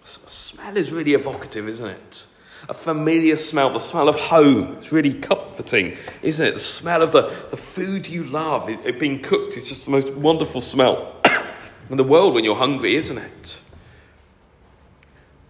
Smell 0.05 0.77
is 0.77 0.93
really 0.93 1.15
evocative, 1.15 1.69
isn't 1.69 1.89
it? 1.89 2.27
A 2.71 2.75
familiar 2.75 3.35
smell, 3.35 3.73
the 3.73 3.81
smell 3.81 4.09
of 4.09 4.15
home. 4.15 4.77
It's 4.77 4.93
really 4.93 5.15
comforting, 5.15 5.97
isn't 6.23 6.47
it? 6.47 6.53
The 6.53 6.61
smell 6.61 7.03
of 7.03 7.11
the, 7.11 7.23
the 7.51 7.57
food 7.57 8.09
you 8.09 8.23
love, 8.23 8.69
it, 8.69 8.79
it 8.85 9.01
being 9.01 9.21
cooked, 9.21 9.57
is 9.57 9.69
just 9.69 9.87
the 9.87 9.91
most 9.91 10.15
wonderful 10.15 10.61
smell 10.61 11.17
in 11.91 11.97
the 11.97 12.05
world 12.05 12.33
when 12.33 12.45
you're 12.45 12.55
hungry, 12.55 12.95
isn't 12.95 13.19
it? 13.19 13.61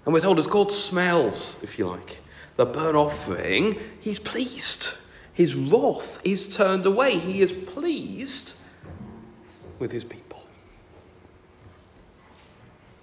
And 0.06 0.14
we're 0.14 0.20
told 0.20 0.38
as 0.38 0.46
God 0.46 0.72
smells, 0.72 1.62
if 1.62 1.78
you 1.78 1.88
like, 1.88 2.22
the 2.56 2.64
burnt 2.64 2.96
offering, 2.96 3.78
he's 4.00 4.18
pleased. 4.18 4.96
His 5.34 5.54
wrath 5.54 6.22
is 6.24 6.56
turned 6.56 6.86
away. 6.86 7.18
He 7.18 7.42
is 7.42 7.52
pleased 7.52 8.54
with 9.78 9.92
his 9.92 10.04
people. 10.04 10.42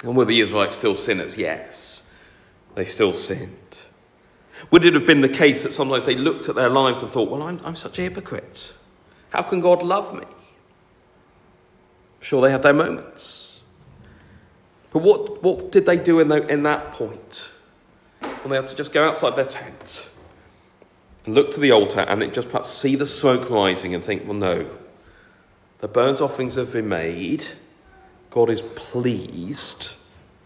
And 0.04 0.18
were 0.18 0.26
the 0.26 0.40
Israelites 0.40 0.76
still 0.76 0.96
sinners? 0.96 1.38
Yes, 1.38 2.12
they 2.74 2.84
still 2.84 3.14
sinned. 3.14 3.67
Would 4.72 4.86
it 4.86 4.94
have 4.94 5.06
been 5.06 5.22
the 5.22 5.30
case 5.30 5.64
that 5.64 5.74
sometimes 5.74 6.06
they 6.06 6.16
looked 6.16 6.50
at 6.50 6.56
their 6.56 6.70
lives 6.70 7.04
and 7.04 7.12
thought, 7.12 7.30
well, 7.30 7.44
I'm, 7.44 7.60
I'm 7.64 7.76
such 7.76 8.00
a 8.00 8.02
hypocrite? 8.02 8.74
How 9.30 9.42
can 9.42 9.62
God 9.62 9.84
love 9.84 10.14
me? 10.14 10.26
Sure, 12.20 12.42
they 12.42 12.52
had 12.52 12.64
their 12.64 12.74
moments. 12.74 13.64
But 14.92 15.04
what, 15.04 15.44
what 15.44 15.72
did 15.72 15.86
they 15.86 15.98
do 15.98 16.20
in, 16.20 16.28
the, 16.28 16.46
in 16.48 16.64
that 16.64 16.92
point? 16.92 17.52
When 18.20 18.50
they 18.52 18.56
had 18.56 18.68
to 18.68 18.76
just 18.76 18.94
go 18.94 19.08
outside 19.08 19.36
their 19.36 19.46
tent 19.46 20.10
and 21.26 21.36
look 21.36 21.52
to 21.52 21.60
the 21.60 21.72
altar 21.72 22.02
and 22.02 22.34
just 22.34 22.50
perhaps 22.50 22.72
see 22.72 22.96
the 22.96 23.06
smoke 23.06 23.50
rising 23.50 23.94
and 23.94 24.04
think, 24.04 24.24
well, 24.26 24.34
no, 24.34 24.70
the 25.80 25.88
burnt 25.88 26.22
offerings 26.22 26.56
have 26.56 26.72
been 26.72 26.90
made. 26.90 27.46
God 28.32 28.50
is 28.50 28.62
pleased 28.62 29.96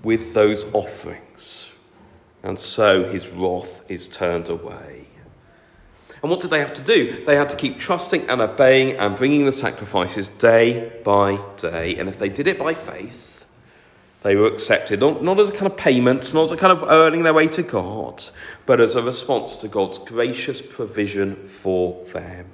with 0.04 0.34
those 0.34 0.65
offerings. 0.74 1.70
And 2.43 2.58
so 2.58 3.04
his 3.04 3.30
wrath 3.30 3.84
is 3.89 4.08
turned 4.08 4.49
away. 4.49 5.08
And 6.21 6.30
what 6.30 6.39
did 6.39 6.51
they 6.51 6.60
have 6.60 6.73
to 6.75 6.82
do? 6.82 7.25
They 7.25 7.36
had 7.36 7.49
to 7.49 7.56
keep 7.56 7.80
trusting 7.80 8.30
and 8.30 8.41
obeying 8.41 8.97
and 8.97 9.15
bringing 9.15 9.45
the 9.45 9.51
sacrifices 9.51 10.30
day 10.30 10.91
by 11.04 11.39
day. 11.58 11.97
And 11.97 12.08
if 12.08 12.19
they 12.19 12.30
did 12.30 12.47
it 12.47 12.60
by 12.60 12.73
faith, 12.73 13.45
they 14.21 14.36
were 14.36 14.47
accepted, 14.47 14.99
not, 14.99 15.23
not 15.23 15.39
as 15.39 15.49
a 15.49 15.51
kind 15.51 15.65
of 15.65 15.75
payment, 15.75 16.32
not 16.34 16.43
as 16.43 16.51
a 16.51 16.58
kind 16.58 16.71
of 16.71 16.84
earning 16.84 17.23
their 17.23 17.34
way 17.34 17.47
to 17.47 17.63
God, 17.63 18.23
but 18.67 18.80
as 18.80 18.93
a 18.93 19.01
response 19.01 19.58
to 19.58 19.67
God's 19.67 19.97
gracious 19.97 20.62
provision 20.62 21.47
for 21.47 22.06
them. 22.06 22.45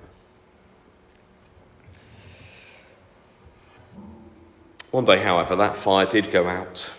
One 4.92 5.04
day, 5.04 5.22
however, 5.22 5.58
that 5.58 5.76
fire 5.76 6.06
did 6.06 6.32
go 6.32 6.48
out. 6.48 6.94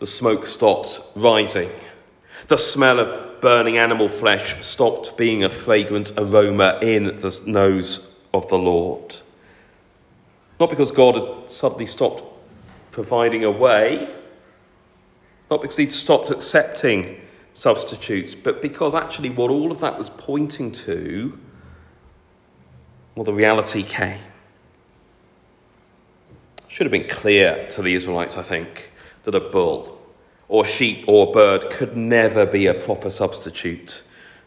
The 0.00 0.06
smoke 0.06 0.46
stopped 0.46 1.00
rising. 1.14 1.70
The 2.48 2.56
smell 2.56 2.98
of 2.98 3.40
burning 3.42 3.76
animal 3.76 4.08
flesh 4.08 4.58
stopped 4.64 5.16
being 5.16 5.44
a 5.44 5.50
fragrant 5.50 6.12
aroma 6.16 6.78
in 6.82 7.20
the 7.20 7.42
nose 7.46 8.10
of 8.32 8.48
the 8.48 8.58
Lord. 8.58 9.16
Not 10.58 10.70
because 10.70 10.90
God 10.90 11.16
had 11.16 11.50
suddenly 11.50 11.86
stopped 11.86 12.22
providing 12.90 13.44
a 13.44 13.50
way, 13.50 14.08
not 15.50 15.60
because 15.60 15.76
he'd 15.76 15.92
stopped 15.92 16.30
accepting 16.30 17.20
substitutes, 17.52 18.34
but 18.34 18.62
because 18.62 18.94
actually 18.94 19.30
what 19.30 19.50
all 19.50 19.70
of 19.70 19.80
that 19.80 19.98
was 19.98 20.08
pointing 20.10 20.72
to, 20.72 21.38
well, 23.14 23.24
the 23.24 23.34
reality 23.34 23.82
came. 23.82 24.22
Should 26.68 26.86
have 26.86 26.92
been 26.92 27.08
clear 27.08 27.66
to 27.68 27.82
the 27.82 27.94
Israelites, 27.94 28.36
I 28.38 28.42
think, 28.42 28.89
that 29.24 29.34
a 29.34 29.40
bull 29.40 30.00
or 30.48 30.66
sheep 30.66 31.04
or 31.06 31.32
bird 31.32 31.70
could 31.70 31.96
never 31.96 32.44
be 32.44 32.66
a 32.66 32.74
proper 32.74 33.08
substitute 33.08 34.02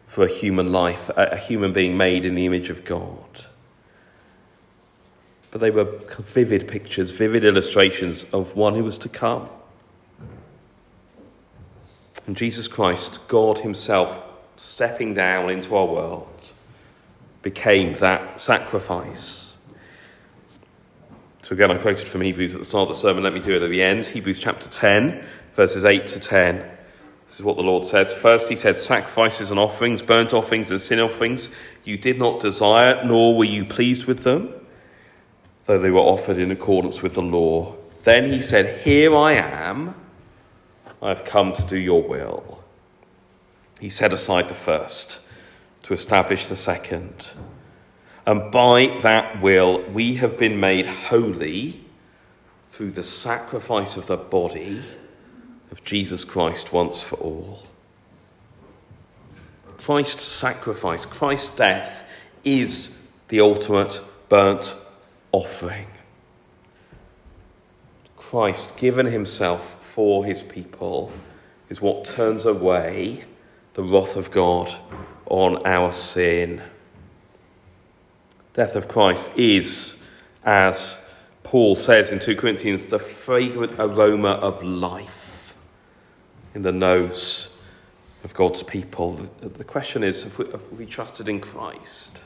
for 0.06 0.24
a 0.24 0.28
human 0.28 0.72
life, 0.72 1.10
a 1.16 1.38
human 1.38 1.74
being 1.74 1.98
made 1.98 2.26
in 2.26 2.36
the 2.36 2.46
image 2.46 2.70
of 2.70 2.84
God. 2.84 3.46
But 5.50 5.62
they 5.62 5.72
were 5.72 5.86
vivid 5.86 6.68
pictures, 6.68 7.12
vivid 7.12 7.44
illustrations 7.44 8.26
of 8.34 8.56
one 8.56 8.76
who 8.76 8.84
was 8.84 8.98
to 9.00 9.10
come. 9.10 9.50
And 12.26 12.36
Jesus 12.36 12.68
Christ, 12.68 13.28
God 13.28 13.60
Himself, 13.60 14.22
stepping 14.56 15.14
down 15.14 15.50
into 15.50 15.76
our 15.76 15.86
world, 15.86 16.54
became 17.42 17.94
that 17.96 18.40
sacrifice. 18.40 19.53
So, 21.44 21.54
again, 21.54 21.72
I 21.72 21.78
quoted 21.78 22.08
from 22.08 22.22
Hebrews 22.22 22.56
at 22.56 22.62
the 22.62 22.66
start 22.66 22.84
of 22.84 22.96
the 22.96 23.02
sermon. 23.02 23.22
Let 23.22 23.34
me 23.34 23.42
do 23.42 23.54
it 23.54 23.62
at 23.62 23.70
the 23.70 23.84
end. 23.84 24.06
Hebrews 24.06 24.40
chapter 24.40 24.70
10, 24.70 25.26
verses 25.56 25.84
8 25.84 26.08
to 26.08 26.20
10. 26.22 26.60
This 27.28 27.38
is 27.38 27.44
what 27.44 27.58
the 27.58 27.64
Lord 27.64 27.84
says. 27.84 28.14
First, 28.14 28.48
he 28.48 28.56
said, 28.56 28.78
Sacrifices 28.78 29.52
and 29.52 29.60
offerings, 29.60 30.02
burnt 30.02 30.34
offerings 30.34 30.72
and 30.72 30.80
sin 30.80 31.02
offerings, 31.02 31.50
you 31.84 31.98
did 31.98 32.18
not 32.18 32.40
desire, 32.40 33.04
nor 33.04 33.38
were 33.38 33.44
you 33.44 33.66
pleased 33.66 34.08
with 34.08 34.24
them, 34.24 34.54
though 35.66 35.80
they 35.80 35.92
were 35.92 36.00
offered 36.00 36.38
in 36.38 36.50
accordance 36.50 37.02
with 37.02 37.16
the 37.16 37.22
law. 37.22 37.76
Then 38.04 38.26
he 38.26 38.42
said, 38.42 38.82
Here 38.82 39.14
I 39.14 39.34
am, 39.34 39.96
I 41.02 41.10
have 41.10 41.26
come 41.26 41.52
to 41.52 41.68
do 41.68 41.78
your 41.78 42.04
will. 42.04 42.64
He 43.82 43.90
set 43.90 44.14
aside 44.14 44.48
the 44.48 44.54
first 44.54 45.20
to 45.82 45.94
establish 45.94 46.48
the 46.48 46.56
'And 48.26 48.52
by 48.52 48.98
that 49.02 49.42
will 49.42 49.82
we 49.92 50.16
have 50.16 50.38
been 50.38 50.60
made 50.60 50.86
holy 50.86 51.82
through 52.70 52.92
the 52.92 53.04
sacrifice 53.04 53.98
of 53.98 54.08
the 54.08 54.18
body 54.18 54.82
of 55.72 55.84
Jesus 55.84 56.24
Christ 56.24 56.72
once 56.72 57.02
for 57.02 57.18
all. 57.18 57.64
Christ's 59.78 60.24
sacrifice, 60.24 61.06
Christ's 61.06 61.56
death, 61.56 62.10
is 62.46 62.98
the 63.28 63.42
ultimate 63.42 64.02
burnt 64.30 64.78
offering. 65.32 65.88
Christ, 68.16 68.78
given 68.78 69.06
himself 69.06 69.78
for 69.84 70.26
his 70.26 70.42
people, 70.42 71.12
is 71.70 71.82
what 71.82 72.06
turns 72.06 72.46
away 72.46 73.26
the 73.74 73.84
wrath 73.84 74.16
of 74.16 74.32
God 74.32 74.74
on 75.26 75.66
our 75.68 75.92
sin. 75.92 76.62
Death 78.54 78.76
of 78.76 78.88
Christ 78.88 79.32
is, 79.36 79.96
as 80.46 81.00
Paul 81.42 81.76
says 81.76 82.12
in 82.12 82.20
2 82.20 82.36
Corinthians, 82.36 82.86
the 82.86 83.00
fragrant 83.00 83.74
aroma 83.80 84.34
of 84.34 84.64
life 84.64 85.56
in 86.54 86.62
the 86.62 86.72
nose 86.72 87.56
of 88.24 88.34
God's 88.36 88.62
people. 88.62 89.14
The 89.42 89.64
question 89.64 90.04
is 90.04 90.24
have 90.24 90.38
we, 90.38 90.46
have 90.52 90.72
we 90.72 90.86
trusted 90.86 91.28
in 91.28 91.42
Christ? 91.42 92.24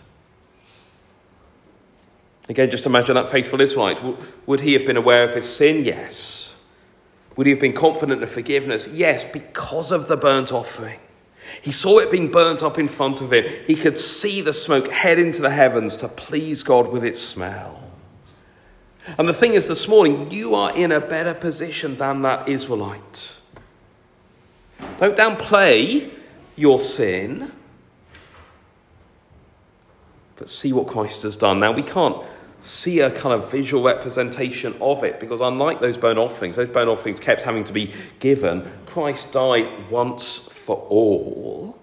Again, 2.49 2.69
just 2.69 2.85
imagine 2.85 3.15
that 3.15 3.29
faithful 3.29 3.59
Israelite. 3.59 4.01
Would 4.45 4.61
he 4.61 4.73
have 4.73 4.85
been 4.85 4.97
aware 4.97 5.23
of 5.23 5.33
his 5.33 5.49
sin? 5.49 5.83
Yes. 5.83 6.57
Would 7.35 7.47
he 7.47 7.51
have 7.51 7.59
been 7.59 7.73
confident 7.73 8.23
of 8.23 8.29
forgiveness? 8.31 8.87
Yes, 8.87 9.25
because 9.25 9.91
of 9.91 10.07
the 10.07 10.17
burnt 10.17 10.51
offering. 10.51 10.99
He 11.61 11.71
saw 11.71 11.99
it 11.99 12.11
being 12.11 12.31
burnt 12.31 12.63
up 12.63 12.77
in 12.77 12.87
front 12.87 13.21
of 13.21 13.31
him. 13.31 13.45
He 13.65 13.75
could 13.75 13.97
see 13.97 14.41
the 14.41 14.53
smoke 14.53 14.89
head 14.89 15.19
into 15.19 15.41
the 15.41 15.49
heavens 15.49 15.97
to 15.97 16.07
please 16.07 16.63
God 16.63 16.87
with 16.87 17.03
its 17.03 17.21
smell. 17.21 17.83
And 19.17 19.27
the 19.27 19.33
thing 19.33 19.53
is, 19.53 19.67
this 19.67 19.87
morning, 19.87 20.31
you 20.31 20.53
are 20.53 20.75
in 20.75 20.91
a 20.91 20.99
better 20.99 21.33
position 21.33 21.95
than 21.95 22.23
that 22.23 22.47
Israelite. 22.47 23.37
Don't 24.97 25.15
downplay 25.15 26.11
your 26.55 26.79
sin, 26.79 27.51
but 30.35 30.49
see 30.49 30.73
what 30.73 30.87
Christ 30.87 31.23
has 31.23 31.37
done. 31.37 31.59
Now, 31.59 31.71
we 31.71 31.83
can't 31.83 32.17
see 32.59 32.99
a 32.99 33.11
kind 33.11 33.33
of 33.33 33.51
visual 33.51 33.83
representation 33.83 34.75
of 34.81 35.03
it 35.03 35.19
because, 35.19 35.41
unlike 35.41 35.79
those 35.79 35.97
burnt 35.97 36.19
offerings, 36.19 36.55
those 36.55 36.69
burnt 36.69 36.89
offerings 36.89 37.19
kept 37.19 37.43
having 37.43 37.63
to 37.63 37.73
be 37.73 37.93
given, 38.19 38.69
Christ 38.85 39.33
died 39.33 39.89
once 39.89 40.49
for 40.67 40.75
all. 40.89 41.79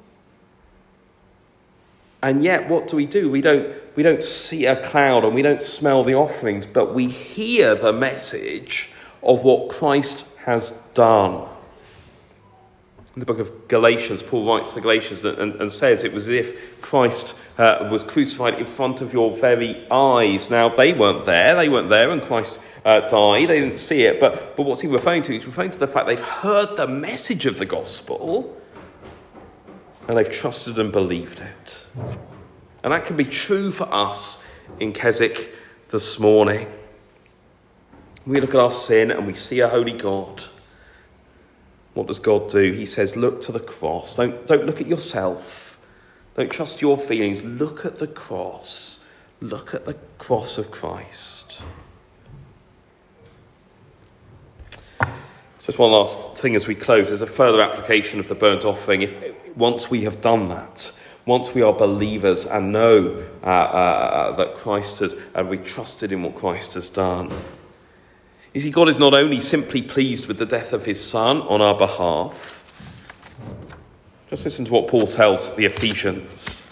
And 2.22 2.44
yet, 2.44 2.68
what 2.68 2.86
do 2.86 2.96
we 2.96 3.06
do? 3.06 3.30
We 3.30 3.40
don't, 3.40 3.74
we 3.96 4.02
don't 4.02 4.22
see 4.22 4.66
a 4.66 4.76
cloud 4.76 5.24
and 5.24 5.34
we 5.34 5.40
don't 5.40 5.62
smell 5.62 6.04
the 6.04 6.14
offerings, 6.14 6.66
but 6.66 6.94
we 6.94 7.08
hear 7.08 7.74
the 7.74 7.94
message 7.94 8.90
of 9.22 9.42
what 9.42 9.70
Christ 9.70 10.26
has 10.44 10.72
done. 10.92 11.48
In 13.14 13.20
the 13.20 13.26
book 13.26 13.38
of 13.38 13.68
Galatians, 13.68 14.22
Paul 14.22 14.44
writes 14.46 14.70
to 14.70 14.74
the 14.74 14.80
Galatians 14.82 15.24
and, 15.24 15.38
and, 15.38 15.54
and 15.62 15.72
says 15.72 16.04
it 16.04 16.12
was 16.12 16.28
as 16.28 16.34
if 16.34 16.80
Christ 16.82 17.38
uh, 17.56 17.88
was 17.90 18.02
crucified 18.02 18.54
in 18.54 18.66
front 18.66 19.00
of 19.00 19.14
your 19.14 19.34
very 19.34 19.86
eyes. 19.90 20.50
Now, 20.50 20.68
they 20.68 20.92
weren't 20.92 21.24
there, 21.24 21.54
they 21.54 21.70
weren't 21.70 21.88
there, 21.88 22.10
and 22.10 22.20
Christ 22.20 22.60
uh, 22.84 23.08
died, 23.08 23.48
they 23.48 23.60
didn't 23.60 23.78
see 23.78 24.02
it. 24.02 24.20
But, 24.20 24.56
but 24.56 24.64
what's 24.64 24.82
he 24.82 24.88
referring 24.88 25.22
to? 25.22 25.32
He's 25.32 25.46
referring 25.46 25.70
to 25.70 25.78
the 25.78 25.88
fact 25.88 26.06
they've 26.06 26.20
heard 26.20 26.76
the 26.76 26.86
message 26.86 27.46
of 27.46 27.56
the 27.56 27.64
gospel 27.64 28.60
and 30.08 30.16
they've 30.16 30.30
trusted 30.30 30.78
and 30.78 30.92
believed 30.92 31.40
it. 31.40 31.86
And 32.82 32.92
that 32.92 33.04
can 33.04 33.16
be 33.16 33.24
true 33.24 33.70
for 33.70 33.92
us 33.92 34.44
in 34.78 34.92
Keswick 34.92 35.54
this 35.88 36.18
morning. 36.18 36.70
We 38.26 38.40
look 38.40 38.54
at 38.54 38.60
our 38.60 38.70
sin 38.70 39.10
and 39.10 39.26
we 39.26 39.34
see 39.34 39.60
a 39.60 39.68
holy 39.68 39.92
God 39.92 40.42
what 41.94 42.08
does 42.08 42.18
God 42.18 42.50
do? 42.50 42.72
He 42.72 42.86
says, 42.86 43.16
Look 43.16 43.40
to 43.42 43.52
the 43.52 43.60
cross. 43.60 44.16
Don't, 44.16 44.46
don't 44.46 44.66
look 44.66 44.80
at 44.80 44.88
yourself. 44.88 45.78
Don't 46.34 46.50
trust 46.50 46.82
your 46.82 46.98
feelings. 46.98 47.44
Look 47.44 47.86
at 47.86 47.96
the 47.96 48.08
cross. 48.08 49.06
Look 49.40 49.74
at 49.74 49.84
the 49.84 49.94
cross 50.18 50.58
of 50.58 50.72
Christ. 50.72 51.62
Just 55.64 55.78
one 55.78 55.92
last 55.92 56.36
thing 56.36 56.56
as 56.56 56.66
we 56.66 56.74
close. 56.74 57.08
There's 57.08 57.22
a 57.22 57.26
further 57.26 57.62
application 57.62 58.18
of 58.20 58.28
the 58.28 58.34
burnt 58.34 58.64
offering. 58.64 59.02
If 59.02 59.33
once 59.56 59.90
we 59.90 60.02
have 60.02 60.20
done 60.20 60.48
that, 60.48 60.92
once 61.26 61.54
we 61.54 61.62
are 61.62 61.72
believers 61.72 62.46
and 62.46 62.72
know 62.72 63.24
uh, 63.42 63.46
uh, 63.46 64.36
that 64.36 64.54
Christ 64.54 65.00
has, 65.00 65.16
and 65.34 65.48
we 65.48 65.58
trusted 65.58 66.12
in 66.12 66.22
what 66.22 66.34
Christ 66.34 66.74
has 66.74 66.90
done, 66.90 67.32
you 68.52 68.60
see, 68.60 68.70
God 68.70 68.88
is 68.88 68.98
not 68.98 69.14
only 69.14 69.40
simply 69.40 69.82
pleased 69.82 70.26
with 70.26 70.38
the 70.38 70.46
death 70.46 70.72
of 70.72 70.84
his 70.84 71.04
Son 71.04 71.40
on 71.42 71.60
our 71.60 71.76
behalf. 71.76 72.60
Just 74.30 74.44
listen 74.44 74.64
to 74.66 74.72
what 74.72 74.86
Paul 74.86 75.08
tells 75.08 75.54
the 75.56 75.64
Ephesians. 75.64 76.64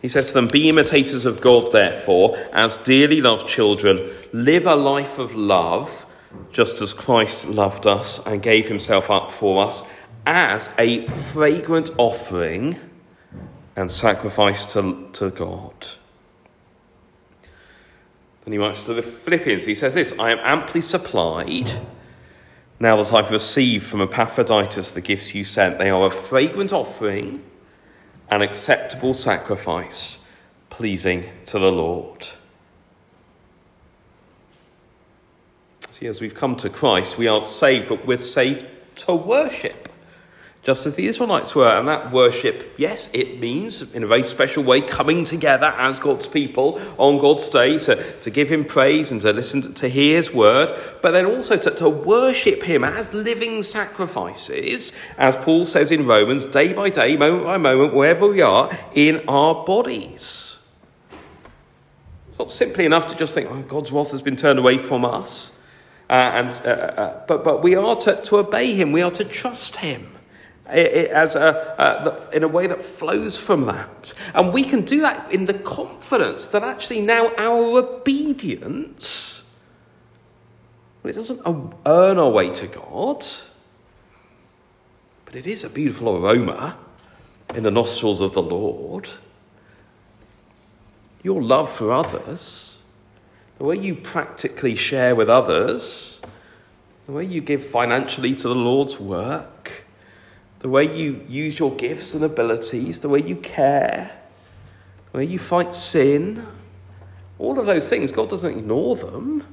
He 0.00 0.08
says 0.08 0.28
to 0.28 0.34
them, 0.34 0.48
Be 0.48 0.68
imitators 0.68 1.24
of 1.24 1.40
God, 1.40 1.72
therefore, 1.72 2.36
as 2.52 2.76
dearly 2.76 3.20
loved 3.20 3.48
children, 3.48 4.08
live 4.32 4.66
a 4.66 4.76
life 4.76 5.18
of 5.18 5.34
love, 5.34 6.06
just 6.52 6.80
as 6.80 6.92
Christ 6.92 7.48
loved 7.48 7.88
us 7.88 8.24
and 8.24 8.40
gave 8.40 8.68
himself 8.68 9.10
up 9.10 9.32
for 9.32 9.64
us 9.64 9.84
as 10.26 10.74
a 10.78 11.06
fragrant 11.06 11.90
offering 11.98 12.78
and 13.76 13.90
sacrifice 13.90 14.72
to, 14.72 15.08
to 15.12 15.30
God. 15.30 15.86
And 18.44 18.52
he 18.52 18.58
writes 18.58 18.84
to 18.86 18.94
the 18.94 19.02
Philippians, 19.02 19.64
he 19.64 19.74
says 19.74 19.94
this 19.94 20.12
I 20.18 20.30
am 20.30 20.38
amply 20.42 20.80
supplied 20.80 21.72
now 22.78 23.02
that 23.02 23.12
I've 23.12 23.30
received 23.30 23.86
from 23.86 24.02
Epaphroditus 24.02 24.94
the 24.94 25.00
gifts 25.00 25.34
you 25.34 25.44
sent. 25.44 25.78
They 25.78 25.90
are 25.90 26.06
a 26.06 26.10
fragrant 26.10 26.72
offering, 26.72 27.42
an 28.30 28.42
acceptable 28.42 29.14
sacrifice, 29.14 30.26
pleasing 30.70 31.30
to 31.46 31.58
the 31.58 31.72
Lord. 31.72 32.26
See, 35.90 36.06
as 36.06 36.20
we've 36.20 36.34
come 36.34 36.56
to 36.56 36.68
Christ, 36.68 37.16
we 37.16 37.28
aren't 37.28 37.46
saved, 37.46 37.88
but 37.88 38.04
we're 38.04 38.18
saved 38.18 38.66
to 38.96 39.14
worship 39.14 39.88
just 40.64 40.86
as 40.86 40.94
the 40.94 41.06
Israelites 41.06 41.54
were. 41.54 41.68
And 41.68 41.86
that 41.88 42.10
worship, 42.10 42.74
yes, 42.78 43.10
it 43.12 43.38
means 43.38 43.94
in 43.94 44.02
a 44.02 44.06
very 44.06 44.22
special 44.22 44.64
way 44.64 44.80
coming 44.80 45.24
together 45.24 45.66
as 45.66 46.00
God's 46.00 46.26
people 46.26 46.80
on 46.96 47.18
God's 47.18 47.48
day 47.50 47.78
to, 47.78 48.20
to 48.20 48.30
give 48.30 48.48
Him 48.48 48.64
praise 48.64 49.10
and 49.12 49.20
to 49.20 49.32
listen 49.32 49.62
to, 49.62 49.72
to 49.74 49.88
hear 49.88 50.16
His 50.16 50.32
word, 50.32 50.76
but 51.02 51.12
then 51.12 51.26
also 51.26 51.56
to, 51.56 51.70
to 51.72 51.88
worship 51.88 52.62
Him 52.62 52.82
as 52.82 53.12
living 53.12 53.62
sacrifices, 53.62 54.92
as 55.18 55.36
Paul 55.36 55.66
says 55.66 55.90
in 55.90 56.06
Romans, 56.06 56.46
day 56.46 56.72
by 56.72 56.88
day, 56.88 57.16
moment 57.16 57.44
by 57.44 57.58
moment, 57.58 57.94
wherever 57.94 58.28
we 58.28 58.40
are, 58.40 58.70
in 58.94 59.22
our 59.28 59.64
bodies. 59.66 60.58
It's 62.30 62.38
not 62.38 62.50
simply 62.50 62.86
enough 62.86 63.06
to 63.08 63.16
just 63.16 63.34
think, 63.34 63.50
oh, 63.50 63.62
God's 63.62 63.92
wrath 63.92 64.10
has 64.12 64.22
been 64.22 64.34
turned 64.34 64.58
away 64.58 64.78
from 64.78 65.04
us. 65.04 65.56
Uh, 66.08 66.12
and, 66.12 66.50
uh, 66.66 66.68
uh, 66.68 67.26
but, 67.26 67.44
but 67.44 67.62
we 67.62 67.76
are 67.76 67.96
to, 67.96 68.20
to 68.22 68.38
obey 68.38 68.74
him, 68.74 68.92
we 68.92 69.02
are 69.02 69.10
to 69.10 69.24
trust 69.24 69.76
him 69.76 70.13
as 70.66 71.36
a, 71.36 72.28
in 72.32 72.42
a 72.42 72.48
way 72.48 72.66
that 72.66 72.82
flows 72.82 73.38
from 73.38 73.66
that. 73.66 74.14
And 74.34 74.52
we 74.52 74.64
can 74.64 74.82
do 74.82 75.00
that 75.00 75.32
in 75.32 75.46
the 75.46 75.54
confidence 75.54 76.48
that 76.48 76.62
actually 76.62 77.02
now 77.02 77.32
our 77.36 77.78
obedience, 77.78 79.50
well, 81.02 81.10
it 81.10 81.16
doesn't 81.16 81.46
um, 81.46 81.74
earn 81.84 82.18
our 82.18 82.30
way 82.30 82.50
to 82.50 82.66
God, 82.66 83.24
but 85.26 85.34
it 85.34 85.46
is 85.46 85.64
a 85.64 85.70
beautiful 85.70 86.16
aroma 86.16 86.76
in 87.54 87.62
the 87.62 87.70
nostrils 87.70 88.20
of 88.20 88.32
the 88.32 88.42
Lord. 88.42 89.08
Your 91.22 91.42
love 91.42 91.70
for 91.70 91.92
others, 91.92 92.78
the 93.58 93.64
way 93.64 93.76
you 93.76 93.94
practically 93.94 94.76
share 94.76 95.14
with 95.14 95.28
others, 95.28 96.20
the 97.06 97.12
way 97.12 97.24
you 97.24 97.40
give 97.40 97.64
financially 97.64 98.34
to 98.34 98.48
the 98.48 98.54
Lord's 98.54 98.98
work, 98.98 99.83
the 100.64 100.70
way 100.70 100.96
you 100.96 101.22
use 101.28 101.58
your 101.58 101.76
gifts 101.76 102.14
and 102.14 102.24
abilities, 102.24 103.02
the 103.02 103.08
way 103.10 103.20
you 103.20 103.36
care, 103.36 104.10
the 105.12 105.18
way 105.18 105.24
you 105.26 105.38
fight 105.38 105.74
sin, 105.74 106.46
all 107.38 107.58
of 107.58 107.66
those 107.66 107.86
things, 107.86 108.10
God 108.10 108.30
doesn't 108.30 108.60
ignore 108.60 108.96
them. 108.96 109.44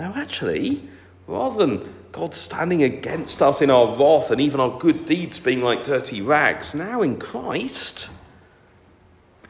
No, 0.00 0.12
actually, 0.14 0.88
rather 1.26 1.66
than 1.66 1.94
God 2.10 2.34
standing 2.34 2.82
against 2.82 3.42
us 3.42 3.60
in 3.60 3.68
our 3.68 3.98
wrath 3.98 4.30
and 4.30 4.40
even 4.40 4.58
our 4.58 4.78
good 4.78 5.04
deeds 5.04 5.38
being 5.38 5.60
like 5.60 5.84
dirty 5.84 6.22
rags, 6.22 6.74
now 6.74 7.02
in 7.02 7.18
Christ, 7.18 8.08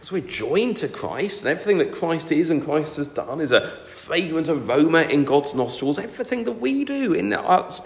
because 0.07 0.23
we're 0.23 0.31
joined 0.31 0.77
to 0.77 0.87
Christ, 0.87 1.40
and 1.40 1.49
everything 1.49 1.79
that 1.79 1.90
Christ 1.90 2.31
is 2.31 2.51
and 2.51 2.62
Christ 2.62 2.97
has 2.97 3.09
done 3.09 3.40
is 3.40 3.51
a 3.51 3.69
fragrant 3.85 4.49
aroma 4.49 5.01
in 5.01 5.25
God's 5.25 5.53
nostrils. 5.53 5.99
Everything 5.99 6.45
that 6.45 6.61
we 6.61 6.85
do 6.85 7.12
in, 7.12 7.37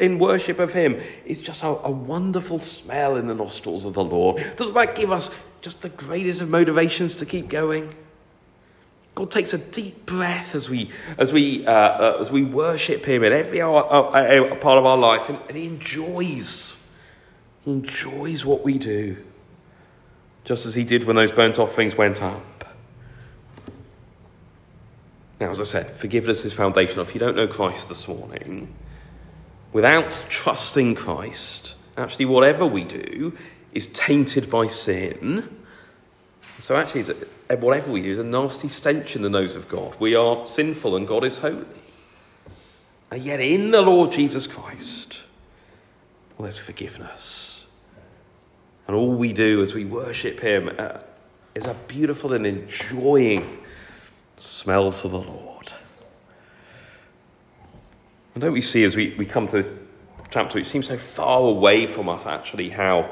in 0.01 0.19
worship 0.19 0.59
of 0.59 0.75
Him 0.75 1.01
is 1.25 1.41
just 1.41 1.63
a, 1.63 1.69
a 1.69 1.91
wonderful 1.91 2.59
smell 2.59 3.17
in 3.17 3.27
the 3.27 3.35
nostrils 3.35 3.87
of 3.87 3.95
the 3.95 4.05
Lord. 4.05 4.37
Doesn't 4.57 4.75
that 4.75 4.97
give 4.97 5.11
us 5.11 5.35
just 5.63 5.81
the 5.81 5.89
greatest 5.89 6.43
of 6.43 6.51
motivations 6.51 7.17
to 7.17 7.27
keep 7.27 7.49
going? 7.49 7.95
God 9.15 9.31
takes 9.31 9.55
a 9.55 9.59
deep 9.59 10.05
breath 10.05 10.55
as 10.55 10.69
we, 10.69 10.91
as 11.17 11.33
we, 11.33 11.67
uh, 11.67 11.73
uh, 11.73 12.17
as 12.21 12.31
we 12.31 12.45
worship 12.45 13.07
Him 13.07 13.25
in 13.25 13.33
every 13.33 13.63
hour, 13.63 13.83
uh, 13.91 14.57
part 14.57 14.77
of 14.77 14.85
our 14.85 14.99
life, 14.99 15.31
and, 15.31 15.39
and 15.49 15.57
He 15.57 15.67
enjoys. 15.67 16.77
He 17.65 17.71
enjoys 17.71 18.45
what 18.45 18.63
we 18.63 18.77
do, 18.77 19.17
just 20.45 20.67
as 20.67 20.75
He 20.75 20.85
did 20.85 21.05
when 21.05 21.17
those 21.17 21.33
burnt 21.33 21.59
offerings 21.59 21.97
went 21.97 22.23
up. 22.23 22.65
Now, 25.41 25.51
as 25.51 25.61
I 25.61 25.65
said, 25.65 25.91
forgiveness 25.91 26.45
is 26.45 26.53
foundational. 26.53 27.07
If 27.07 27.15
you 27.15 27.21
don't 27.21 27.35
know 27.35 27.49
Christ 27.49 27.89
this 27.89 28.07
morning, 28.07 28.73
without 29.73 30.27
trusting 30.29 30.95
Christ, 30.97 31.77
actually, 31.97 32.27
whatever 32.27 32.67
we 32.67 32.85
do 32.85 33.37
is 33.73 33.87
tainted 33.87 34.51
by 34.51 34.67
sin. 34.67 35.63
So, 36.59 36.77
actually, 36.77 37.15
eh, 37.49 37.55
whatever 37.55 37.91
we 37.91 38.03
do 38.03 38.11
is 38.11 38.19
a 38.19 38.25
nasty 38.25 38.69
stench 38.69 39.17
in 39.17 39.23
the 39.23 39.31
nose 39.31 39.55
of 39.55 39.67
God. 39.69 39.97
We 39.99 40.15
are 40.15 40.47
sinful 40.47 40.95
and 40.95 41.09
God 41.09 41.25
is 41.25 41.39
holy. 41.39 41.65
And 43.11 43.23
yet, 43.23 43.41
in 43.41 43.71
the 43.71 43.81
Lord 43.81 44.13
Jesus 44.13 44.47
Christ, 44.47 45.23
well, 46.37 46.45
there's 46.45 46.59
forgiveness. 46.59 47.60
And 48.91 48.97
all 48.97 49.13
we 49.13 49.33
do 49.33 49.63
as 49.63 49.73
we 49.73 49.85
worship 49.85 50.41
Him 50.41 50.69
uh, 50.77 50.99
is 51.55 51.67
a 51.67 51.75
beautiful 51.87 52.33
and 52.33 52.45
enjoying 52.45 53.59
smell 54.37 54.91
to 54.91 55.07
the 55.07 55.17
Lord. 55.17 55.73
And 58.35 58.43
don't 58.43 58.53
we 58.53 58.61
see 58.61 58.83
as 58.83 58.97
we, 58.97 59.15
we 59.17 59.27
come 59.27 59.47
to 59.47 59.63
this 59.63 59.71
chapter, 60.31 60.59
it 60.59 60.67
seems 60.67 60.89
so 60.89 60.99
far 60.99 61.39
away 61.43 61.87
from 61.87 62.09
us 62.09 62.27
actually 62.27 62.69
how, 62.69 63.09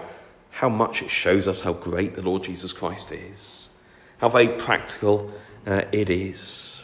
how 0.50 0.68
much 0.68 1.00
it 1.00 1.10
shows 1.10 1.46
us 1.46 1.62
how 1.62 1.74
great 1.74 2.16
the 2.16 2.22
Lord 2.22 2.42
Jesus 2.42 2.72
Christ 2.72 3.12
is, 3.12 3.70
how 4.16 4.30
very 4.30 4.48
practical 4.48 5.32
uh, 5.64 5.82
it 5.92 6.10
is. 6.10 6.82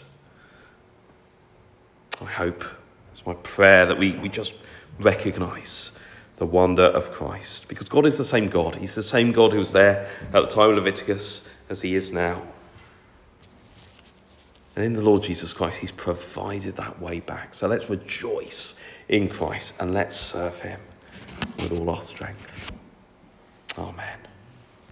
I 2.23 2.27
hope, 2.27 2.63
it's 3.11 3.27
my 3.27 3.35
prayer, 3.35 3.87
that 3.87 3.99
we, 3.99 4.13
we 4.13 4.29
just 4.29 4.55
recognize 5.01 5.99
the 6.37 6.47
wonder 6.47 6.85
of 6.85 7.13
Christ. 7.13 7.69
Because 7.69 7.89
God 7.89 8.07
is 8.07 8.19
the 8.19 8.25
same 8.25 8.49
God. 8.49 8.77
He's 8.77 8.95
the 8.95 9.03
same 9.03 9.33
God 9.33 9.53
who 9.53 9.59
was 9.59 9.73
there 9.73 10.09
at 10.33 10.33
the 10.33 10.47
time 10.47 10.71
of 10.71 10.77
Leviticus 10.77 11.49
as 11.69 11.83
he 11.83 11.95
is 11.95 12.13
now. 12.13 12.43
And 14.77 14.85
in 14.85 14.93
the 14.95 15.03
Lord 15.03 15.23
Jesus 15.23 15.53
Christ, 15.53 15.81
He's 15.81 15.93
provided 15.93 16.77
that 16.77 17.01
way 17.01 17.21
back. 17.21 17.55
So 17.55 17.69
let's 17.69 17.89
rejoice 17.89 18.81
in 19.09 19.29
Christ 19.29 19.77
and 19.79 19.95
let's 19.95 20.17
serve 20.17 20.61
Him 20.61 20.81
with 21.57 21.79
all 21.79 21.91
our 21.91 22.01
strength. 22.01 22.73
Amen. 23.79 24.19